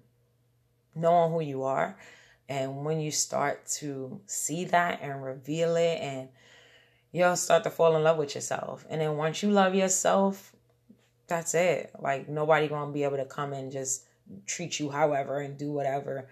knowing 0.96 1.32
who 1.32 1.42
you 1.42 1.64
are, 1.64 1.98
and 2.50 2.84
when 2.84 3.00
you 3.00 3.12
start 3.12 3.66
to 3.66 4.20
see 4.26 4.66
that 4.66 5.00
and 5.02 5.24
reveal 5.24 5.78
it, 5.78 6.00
and 6.02 6.30
you'll 7.12 7.38
start 7.38 7.64
to 7.64 7.70
fall 7.70 7.96
in 7.96 8.04
love 8.04 8.18
with 8.18 8.36
yourself. 8.36 8.86
And 8.90 9.00
then 9.00 9.16
once 9.16 9.42
you 9.42 9.50
love 9.50 9.74
yourself, 9.74 10.55
that's 11.28 11.54
it. 11.54 11.92
Like 12.00 12.30
nobody 12.30 12.68
gonna 12.68 12.92
be 12.92 13.04
able 13.04 13.18
to 13.18 13.26
come 13.26 13.54
and 13.54 13.72
just 13.72 14.06
treat 14.46 14.80
you 14.80 14.90
however 14.90 15.40
and 15.40 15.58
do 15.58 15.72
whatever 15.72 16.28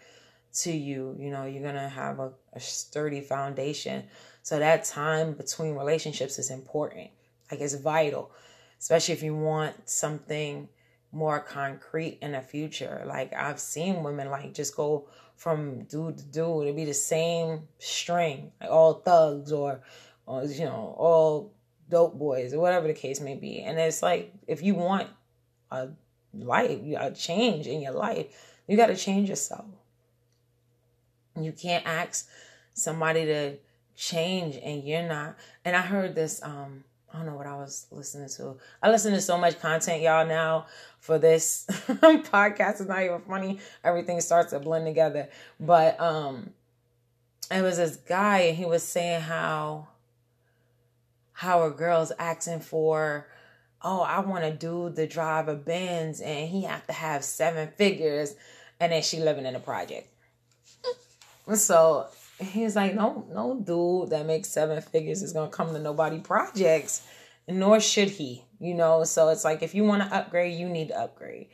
to 0.61 0.71
you. 0.71 1.15
You 1.19 1.31
know, 1.31 1.45
you're 1.45 1.63
gonna 1.63 1.89
have 1.89 2.19
a, 2.19 2.31
a 2.53 2.59
sturdy 2.59 3.21
foundation. 3.21 4.03
So 4.41 4.59
that 4.59 4.83
time 4.83 5.33
between 5.33 5.75
relationships 5.75 6.37
is 6.37 6.51
important. 6.51 7.09
Like 7.49 7.61
it's 7.61 7.75
vital, 7.75 8.31
especially 8.79 9.13
if 9.13 9.23
you 9.23 9.35
want 9.35 9.89
something 9.89 10.67
more 11.11 11.39
concrete 11.39 12.17
in 12.21 12.33
the 12.33 12.41
future. 12.41 13.03
Like 13.05 13.33
I've 13.33 13.59
seen 13.59 14.03
women 14.03 14.29
like 14.29 14.53
just 14.53 14.75
go 14.75 15.07
from 15.35 15.83
dude 15.83 16.17
to 16.17 16.25
dude. 16.25 16.63
It'd 16.63 16.75
be 16.75 16.85
the 16.85 16.93
same 16.93 17.67
string, 17.79 18.51
like 18.59 18.69
all 18.69 18.95
thugs 18.95 19.51
or, 19.51 19.81
or 20.25 20.43
you 20.43 20.65
know, 20.65 20.95
all 20.97 21.53
dope 21.93 22.17
boys 22.17 22.53
or 22.53 22.59
whatever 22.59 22.87
the 22.87 22.93
case 22.93 23.21
may 23.21 23.35
be. 23.35 23.61
And 23.61 23.79
it's 23.79 24.01
like 24.01 24.33
if 24.47 24.63
you 24.63 24.73
want 24.73 25.07
a 25.71 25.89
life, 26.33 26.79
a 26.99 27.11
change 27.11 27.67
in 27.67 27.81
your 27.81 27.93
life, 27.93 28.25
you 28.67 28.75
got 28.75 28.87
to 28.87 28.95
change 28.95 29.29
yourself. 29.29 29.65
You 31.39 31.51
can't 31.51 31.85
ask 31.85 32.27
somebody 32.73 33.25
to 33.25 33.57
change 33.95 34.57
and 34.57 34.83
you're 34.83 35.07
not. 35.07 35.37
And 35.63 35.75
I 35.75 35.81
heard 35.81 36.15
this 36.15 36.41
um 36.43 36.83
I 37.13 37.17
don't 37.17 37.27
know 37.27 37.35
what 37.35 37.45
I 37.45 37.55
was 37.55 37.85
listening 37.91 38.27
to. 38.37 38.57
I 38.81 38.89
listen 38.89 39.13
to 39.13 39.21
so 39.21 39.37
much 39.37 39.59
content, 39.59 40.01
y'all, 40.01 40.25
now 40.25 40.65
for 40.99 41.19
this 41.19 41.67
podcast. 41.69 42.81
It's 42.81 42.89
not 42.89 43.03
even 43.03 43.21
funny. 43.21 43.59
Everything 43.83 44.19
starts 44.19 44.49
to 44.49 44.59
blend 44.59 44.87
together. 44.87 45.29
But 45.59 45.99
um 45.99 46.53
it 47.51 47.61
was 47.61 47.77
this 47.77 47.97
guy 47.97 48.39
and 48.39 48.57
he 48.57 48.65
was 48.65 48.81
saying 48.81 49.21
how 49.21 49.89
how 51.33 51.63
a 51.63 51.71
girl's 51.71 52.11
asking 52.17 52.61
for 52.61 53.27
oh, 53.83 54.01
I 54.01 54.21
want 54.21 54.45
to 54.45 54.51
do 54.51 54.89
the 54.89 55.05
drive 55.05 55.47
a 55.47 55.55
Benz 55.55 56.21
and 56.21 56.47
he 56.47 56.63
have 56.63 56.87
to 56.87 56.93
have 56.93 57.23
seven 57.23 57.69
figures 57.75 58.35
and 58.79 58.91
then 58.91 59.03
she 59.03 59.19
living 59.19 59.45
in 59.45 59.55
a 59.55 59.59
project. 59.59 60.07
So 61.55 62.07
he's 62.39 62.75
like, 62.75 62.95
no, 62.95 63.25
no 63.31 63.55
dude 63.55 64.11
that 64.11 64.25
makes 64.25 64.49
seven 64.49 64.81
figures 64.81 65.21
is 65.21 65.33
gonna 65.33 65.49
come 65.49 65.73
to 65.73 65.79
nobody 65.79 66.19
projects, 66.19 67.05
nor 67.47 67.79
should 67.79 68.09
he. 68.09 68.45
You 68.59 68.73
know, 68.73 69.03
so 69.03 69.29
it's 69.29 69.43
like 69.43 69.61
if 69.61 69.75
you 69.75 69.83
want 69.83 70.03
to 70.03 70.15
upgrade, 70.15 70.57
you 70.57 70.69
need 70.69 70.87
to 70.87 70.99
upgrade. 70.99 71.47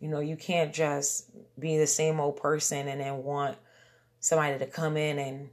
You 0.00 0.08
know, 0.08 0.20
you 0.20 0.36
can't 0.36 0.72
just 0.72 1.30
be 1.58 1.76
the 1.76 1.86
same 1.86 2.20
old 2.20 2.38
person 2.38 2.88
and 2.88 3.00
then 3.00 3.22
want 3.22 3.58
somebody 4.20 4.58
to 4.58 4.66
come 4.66 4.96
in 4.96 5.18
and 5.18 5.50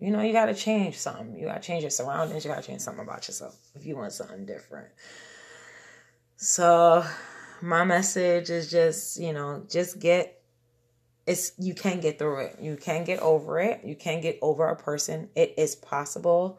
you 0.00 0.10
know, 0.10 0.22
you 0.22 0.32
gotta 0.32 0.54
change 0.54 0.98
something. 0.98 1.36
You 1.36 1.46
gotta 1.46 1.60
change 1.60 1.82
your 1.82 1.90
surroundings, 1.90 2.44
you 2.44 2.50
gotta 2.50 2.66
change 2.66 2.80
something 2.80 3.04
about 3.04 3.28
yourself 3.28 3.56
if 3.74 3.84
you 3.84 3.96
want 3.96 4.12
something 4.12 4.46
different. 4.46 4.88
So 6.36 7.04
my 7.60 7.84
message 7.84 8.48
is 8.48 8.70
just, 8.70 9.20
you 9.20 9.32
know, 9.32 9.62
just 9.68 9.98
get 9.98 10.40
it's 11.26 11.52
you 11.58 11.74
can 11.74 12.00
get 12.00 12.18
through 12.18 12.40
it. 12.40 12.56
You 12.60 12.76
can 12.76 13.04
get 13.04 13.20
over 13.20 13.60
it. 13.60 13.82
You 13.84 13.94
can 13.94 14.20
get 14.20 14.38
over 14.42 14.66
a 14.66 14.74
person. 14.74 15.28
It 15.36 15.54
is 15.58 15.76
possible. 15.76 16.58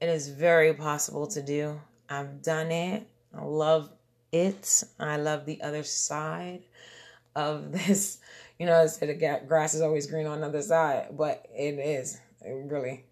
It 0.00 0.08
is 0.08 0.28
very 0.28 0.72
possible 0.72 1.26
to 1.28 1.42
do. 1.42 1.80
I've 2.08 2.42
done 2.42 2.72
it. 2.72 3.06
I 3.36 3.44
love 3.44 3.90
it. 4.32 4.82
I 4.98 5.16
love 5.18 5.44
the 5.44 5.62
other 5.62 5.84
side 5.84 6.62
of 7.36 7.70
this. 7.86 8.18
You 8.58 8.66
know, 8.66 8.80
I 8.80 8.86
said 8.86 9.08
the 9.08 9.40
grass 9.46 9.74
is 9.74 9.82
always 9.82 10.06
green 10.06 10.26
on 10.26 10.40
the 10.40 10.46
other 10.46 10.62
side, 10.62 11.08
but 11.12 11.46
it 11.54 11.78
is. 11.78 12.18
Really 12.44 13.04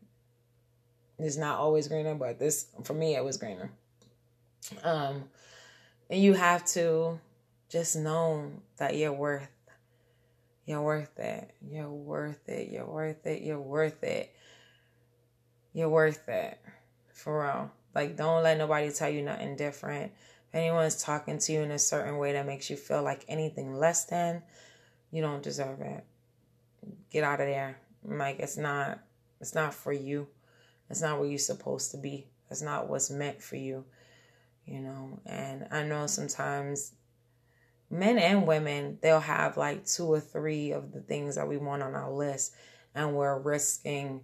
it's 1.18 1.36
not 1.36 1.58
always 1.58 1.88
greener, 1.88 2.14
but 2.14 2.38
this 2.38 2.66
for 2.84 2.94
me 2.94 3.16
it 3.16 3.24
was 3.24 3.36
greener. 3.36 3.70
Um 4.82 5.24
and 6.10 6.22
you 6.22 6.34
have 6.34 6.64
to 6.66 7.20
just 7.68 7.96
know 7.96 8.50
that 8.78 8.96
you're 8.96 9.12
worth 9.12 9.48
you're 10.68 10.82
worth 10.82 11.18
it. 11.18 11.54
You're 11.66 11.88
worth 11.88 12.46
it. 12.46 12.70
You're 12.70 12.84
worth 12.84 13.26
it. 13.26 13.42
You're 13.42 13.58
worth 13.58 14.04
it. 14.04 14.34
You're 15.72 15.88
worth 15.88 16.28
it. 16.28 16.60
For 17.14 17.42
real. 17.42 17.70
Like, 17.94 18.18
don't 18.18 18.42
let 18.42 18.58
nobody 18.58 18.92
tell 18.92 19.08
you 19.08 19.22
nothing 19.22 19.56
different. 19.56 20.12
If 20.48 20.54
anyone's 20.54 21.02
talking 21.02 21.38
to 21.38 21.52
you 21.52 21.60
in 21.62 21.70
a 21.70 21.78
certain 21.78 22.18
way 22.18 22.32
that 22.32 22.44
makes 22.44 22.68
you 22.68 22.76
feel 22.76 23.02
like 23.02 23.24
anything 23.28 23.76
less 23.76 24.04
than, 24.04 24.42
you 25.10 25.22
don't 25.22 25.42
deserve 25.42 25.80
it. 25.80 26.04
Get 27.10 27.24
out 27.24 27.40
of 27.40 27.46
there. 27.46 27.78
Like, 28.04 28.38
it's 28.38 28.58
not, 28.58 29.00
it's 29.40 29.54
not 29.54 29.74
for 29.74 29.92
you. 29.92 30.28
It's 30.90 31.02
not 31.02 31.18
where 31.18 31.28
you're 31.28 31.38
supposed 31.38 31.90
to 31.92 31.98
be. 31.98 32.28
It's 32.50 32.62
not 32.62 32.88
what's 32.88 33.10
meant 33.10 33.42
for 33.42 33.56
you. 33.56 33.84
You 34.66 34.80
know, 34.80 35.20
and 35.24 35.66
I 35.70 35.84
know 35.84 36.06
sometimes 36.06 36.92
men 37.90 38.18
and 38.18 38.46
women, 38.46 38.98
they'll 39.00 39.20
have 39.20 39.56
like 39.56 39.86
two 39.86 40.06
or 40.06 40.20
three 40.20 40.72
of 40.72 40.92
the 40.92 41.00
things 41.00 41.36
that 41.36 41.48
we 41.48 41.56
want 41.56 41.82
on 41.82 41.94
our 41.94 42.10
list, 42.10 42.54
and 42.94 43.14
we're 43.14 43.38
risking 43.38 44.22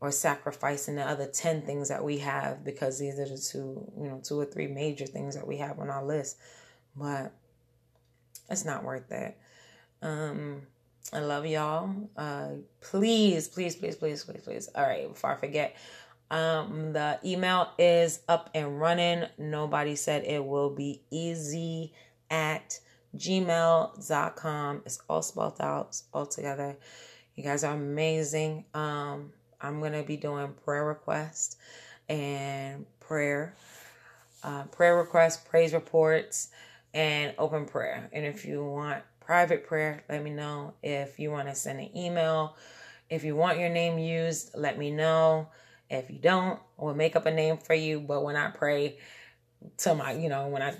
or 0.00 0.10
sacrificing 0.10 0.96
the 0.96 1.02
other 1.02 1.26
10 1.26 1.62
things 1.62 1.88
that 1.88 2.04
we 2.04 2.18
have 2.18 2.62
because 2.62 2.98
these 2.98 3.18
are 3.18 3.28
the 3.28 3.38
two, 3.38 3.90
you 3.96 4.08
know, 4.08 4.20
two 4.22 4.38
or 4.38 4.44
three 4.44 4.66
major 4.66 5.06
things 5.06 5.34
that 5.34 5.46
we 5.46 5.56
have 5.56 5.78
on 5.78 5.88
our 5.88 6.04
list. 6.04 6.36
But 6.94 7.32
it's 8.50 8.64
not 8.64 8.84
worth 8.84 9.10
it. 9.10 9.36
Um, 10.02 10.62
I 11.12 11.20
love 11.20 11.46
y'all. 11.46 11.94
Uh, 12.16 12.48
please, 12.80 13.48
please, 13.48 13.76
please, 13.76 13.96
please, 13.96 14.24
please, 14.24 14.42
please. 14.42 14.68
All 14.74 14.82
right, 14.84 15.08
before 15.08 15.32
I 15.32 15.36
forget, 15.36 15.76
um, 16.30 16.92
the 16.92 17.18
email 17.24 17.70
is 17.78 18.20
up 18.28 18.50
and 18.54 18.80
running. 18.80 19.24
Nobody 19.38 19.96
said 19.96 20.24
it 20.24 20.44
will 20.44 20.70
be 20.70 21.02
easy 21.10 21.92
at 22.30 22.80
gmail.com. 23.16 24.82
It's 24.84 25.00
all 25.08 25.22
spelled 25.22 25.60
out 25.60 26.00
all 26.12 26.26
together. 26.26 26.76
You 27.36 27.44
guys 27.44 27.64
are 27.64 27.74
amazing. 27.74 28.64
Um, 28.74 29.32
I'm 29.60 29.80
to 29.92 30.02
be 30.02 30.16
doing 30.16 30.54
prayer 30.64 30.84
requests 30.84 31.56
and 32.08 32.86
prayer, 33.00 33.54
uh, 34.42 34.64
prayer 34.64 34.96
requests, 34.96 35.36
praise 35.48 35.72
reports, 35.72 36.48
and 36.92 37.34
open 37.38 37.66
prayer. 37.66 38.08
And 38.12 38.24
if 38.24 38.44
you 38.44 38.64
want 38.64 39.02
private 39.24 39.66
prayer, 39.66 40.02
let 40.08 40.22
me 40.22 40.30
know. 40.30 40.74
If 40.82 41.18
you 41.18 41.30
want 41.30 41.48
to 41.48 41.54
send 41.54 41.80
an 41.80 41.96
email, 41.96 42.56
if 43.10 43.24
you 43.24 43.36
want 43.36 43.58
your 43.58 43.68
name 43.68 43.98
used, 43.98 44.50
let 44.54 44.78
me 44.78 44.90
know. 44.90 45.48
If 45.90 46.10
you 46.10 46.18
don't, 46.18 46.58
we'll 46.76 46.94
make 46.94 47.16
up 47.16 47.26
a 47.26 47.30
name 47.30 47.58
for 47.58 47.74
you. 47.74 48.00
But 48.00 48.24
when 48.24 48.36
I 48.36 48.50
pray 48.50 48.98
to 49.78 49.94
my, 49.94 50.12
you 50.12 50.28
know, 50.28 50.48
when 50.48 50.62
I 50.62 50.74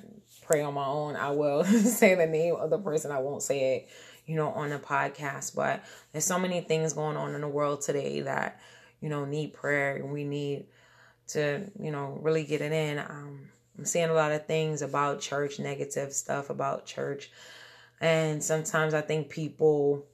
pray 0.47 0.63
on 0.63 0.75
my 0.75 0.87
own, 0.87 1.17
I 1.17 1.31
will 1.31 1.65
say 1.65 2.15
the 2.15 2.27
name 2.27 2.57
of 2.57 2.71
the 2.71 2.79
person. 2.79 3.11
I 3.11 3.19
won't 3.19 3.43
say 3.43 3.77
it, 3.77 3.89
you 4.27 4.37
know, 4.37 4.49
on 4.49 4.71
the 4.71 4.79
podcast. 4.79 5.55
But 5.55 5.85
there's 6.13 6.25
so 6.25 6.39
many 6.39 6.61
things 6.61 6.93
going 6.93 7.17
on 7.17 7.35
in 7.35 7.41
the 7.41 7.49
world 7.49 7.83
today 7.83 8.21
that, 8.23 8.61
you 9.01 9.09
know, 9.09 9.25
need 9.25 9.53
prayer 9.53 9.97
and 9.97 10.13
we 10.13 10.25
need 10.25 10.67
to, 11.29 11.71
you 11.81 11.91
know, 11.91 12.19
really 12.23 12.45
get 12.45 12.61
it 12.61 12.73
in. 12.73 12.99
Um, 12.99 13.49
I'm 13.79 13.85
seeing 13.85 14.09
a 14.09 14.15
lot 14.15 14.33
of 14.33 14.47
things 14.47 14.83
about 14.83 15.21
church, 15.21 15.59
negative 15.59 16.13
stuff 16.13 16.51
about 16.51 16.87
church. 16.87 17.31
And 18.01 18.43
sometimes 18.43 18.95
I 18.95 19.01
think 19.01 19.29
people 19.29 20.07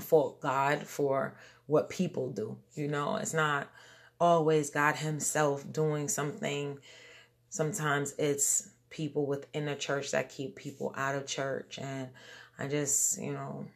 fault 0.00 0.40
God 0.40 0.86
for 0.86 1.34
what 1.66 1.90
people 1.90 2.30
do. 2.30 2.56
You 2.74 2.88
know, 2.88 3.16
it's 3.16 3.34
not 3.34 3.68
always 4.20 4.70
God 4.70 4.96
Himself 4.96 5.70
doing 5.72 6.08
something. 6.08 6.78
Sometimes 7.50 8.14
it's 8.18 8.70
people 8.90 9.26
within 9.26 9.66
the 9.66 9.74
church 9.74 10.10
that 10.12 10.30
keep 10.30 10.56
people 10.56 10.94
out 10.96 11.14
of 11.14 11.26
church. 11.26 11.78
And 11.78 12.08
I 12.58 12.68
just, 12.68 13.20
you 13.20 13.32
know, 13.32 13.66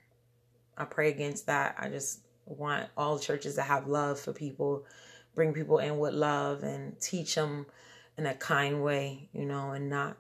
I 0.76 0.84
pray 0.84 1.10
against 1.10 1.46
that. 1.46 1.76
I 1.78 1.88
just 1.88 2.20
want 2.46 2.88
all 2.96 3.18
churches 3.18 3.54
to 3.56 3.62
have 3.62 3.86
love 3.86 4.18
for 4.18 4.32
people, 4.32 4.84
bring 5.34 5.52
people 5.52 5.78
in 5.78 5.98
with 5.98 6.14
love 6.14 6.62
and 6.62 6.98
teach 7.00 7.34
them 7.34 7.66
in 8.16 8.26
a 8.26 8.34
kind 8.34 8.82
way, 8.82 9.28
you 9.32 9.44
know, 9.44 9.70
and 9.70 9.88
not 9.88 10.16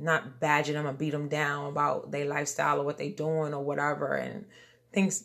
not 0.00 0.40
badging 0.40 0.72
them 0.72 0.86
or 0.86 0.92
beat 0.92 1.10
them 1.10 1.28
down 1.28 1.66
about 1.66 2.10
their 2.10 2.24
lifestyle 2.24 2.80
or 2.80 2.84
what 2.84 2.98
they're 2.98 3.10
doing 3.10 3.52
or 3.52 3.62
whatever 3.62 4.14
and 4.14 4.46
things 4.92 5.24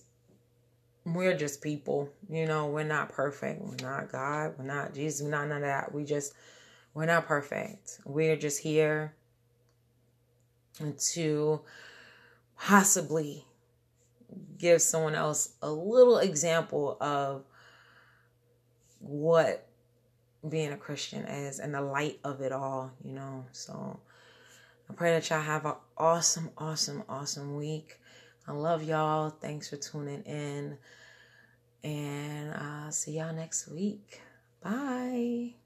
we're 1.06 1.38
just 1.38 1.62
people, 1.62 2.10
you 2.30 2.48
know, 2.48 2.68
we're 2.68 2.84
not 2.84 3.10
perfect. 3.10 3.62
We're 3.62 3.88
not 3.88 4.12
God, 4.12 4.56
we're 4.58 4.66
not 4.66 4.94
Jesus, 4.94 5.22
we're 5.22 5.30
not 5.30 5.48
none 5.48 5.58
of 5.58 5.64
that. 5.64 5.94
We 5.94 6.04
just 6.04 6.34
we're 6.94 7.06
not 7.06 7.28
perfect. 7.28 8.00
We're 8.06 8.38
just 8.38 8.60
here 8.62 9.14
to 11.14 11.62
possibly 12.58 13.46
give 14.58 14.82
someone 14.82 15.16
else 15.16 15.56
a 15.62 15.70
little 15.70 16.18
example 16.18 16.98
of 17.00 17.44
what 19.00 19.68
being 20.48 20.72
a 20.72 20.78
Christian 20.78 21.26
is 21.26 21.60
and 21.60 21.74
the 21.74 21.82
light 21.82 22.20
of 22.24 22.42
it 22.42 22.52
all, 22.52 22.92
you 23.04 23.14
know. 23.14 23.46
So 23.52 24.00
I 24.90 24.94
pray 24.94 25.12
that 25.12 25.30
y'all 25.30 25.42
have 25.42 25.66
an 25.66 25.74
awesome, 25.98 26.52
awesome, 26.58 27.04
awesome 27.10 27.56
week. 27.56 28.00
I 28.48 28.52
love 28.52 28.84
y'all. 28.84 29.30
Thanks 29.30 29.70
for 29.70 29.78
tuning 29.78 30.22
in. 30.24 30.78
And 31.84 32.54
I'll 32.54 32.92
see 32.92 33.18
y'all 33.18 33.34
next 33.34 33.68
week. 33.68 34.22
Bye. 34.62 35.65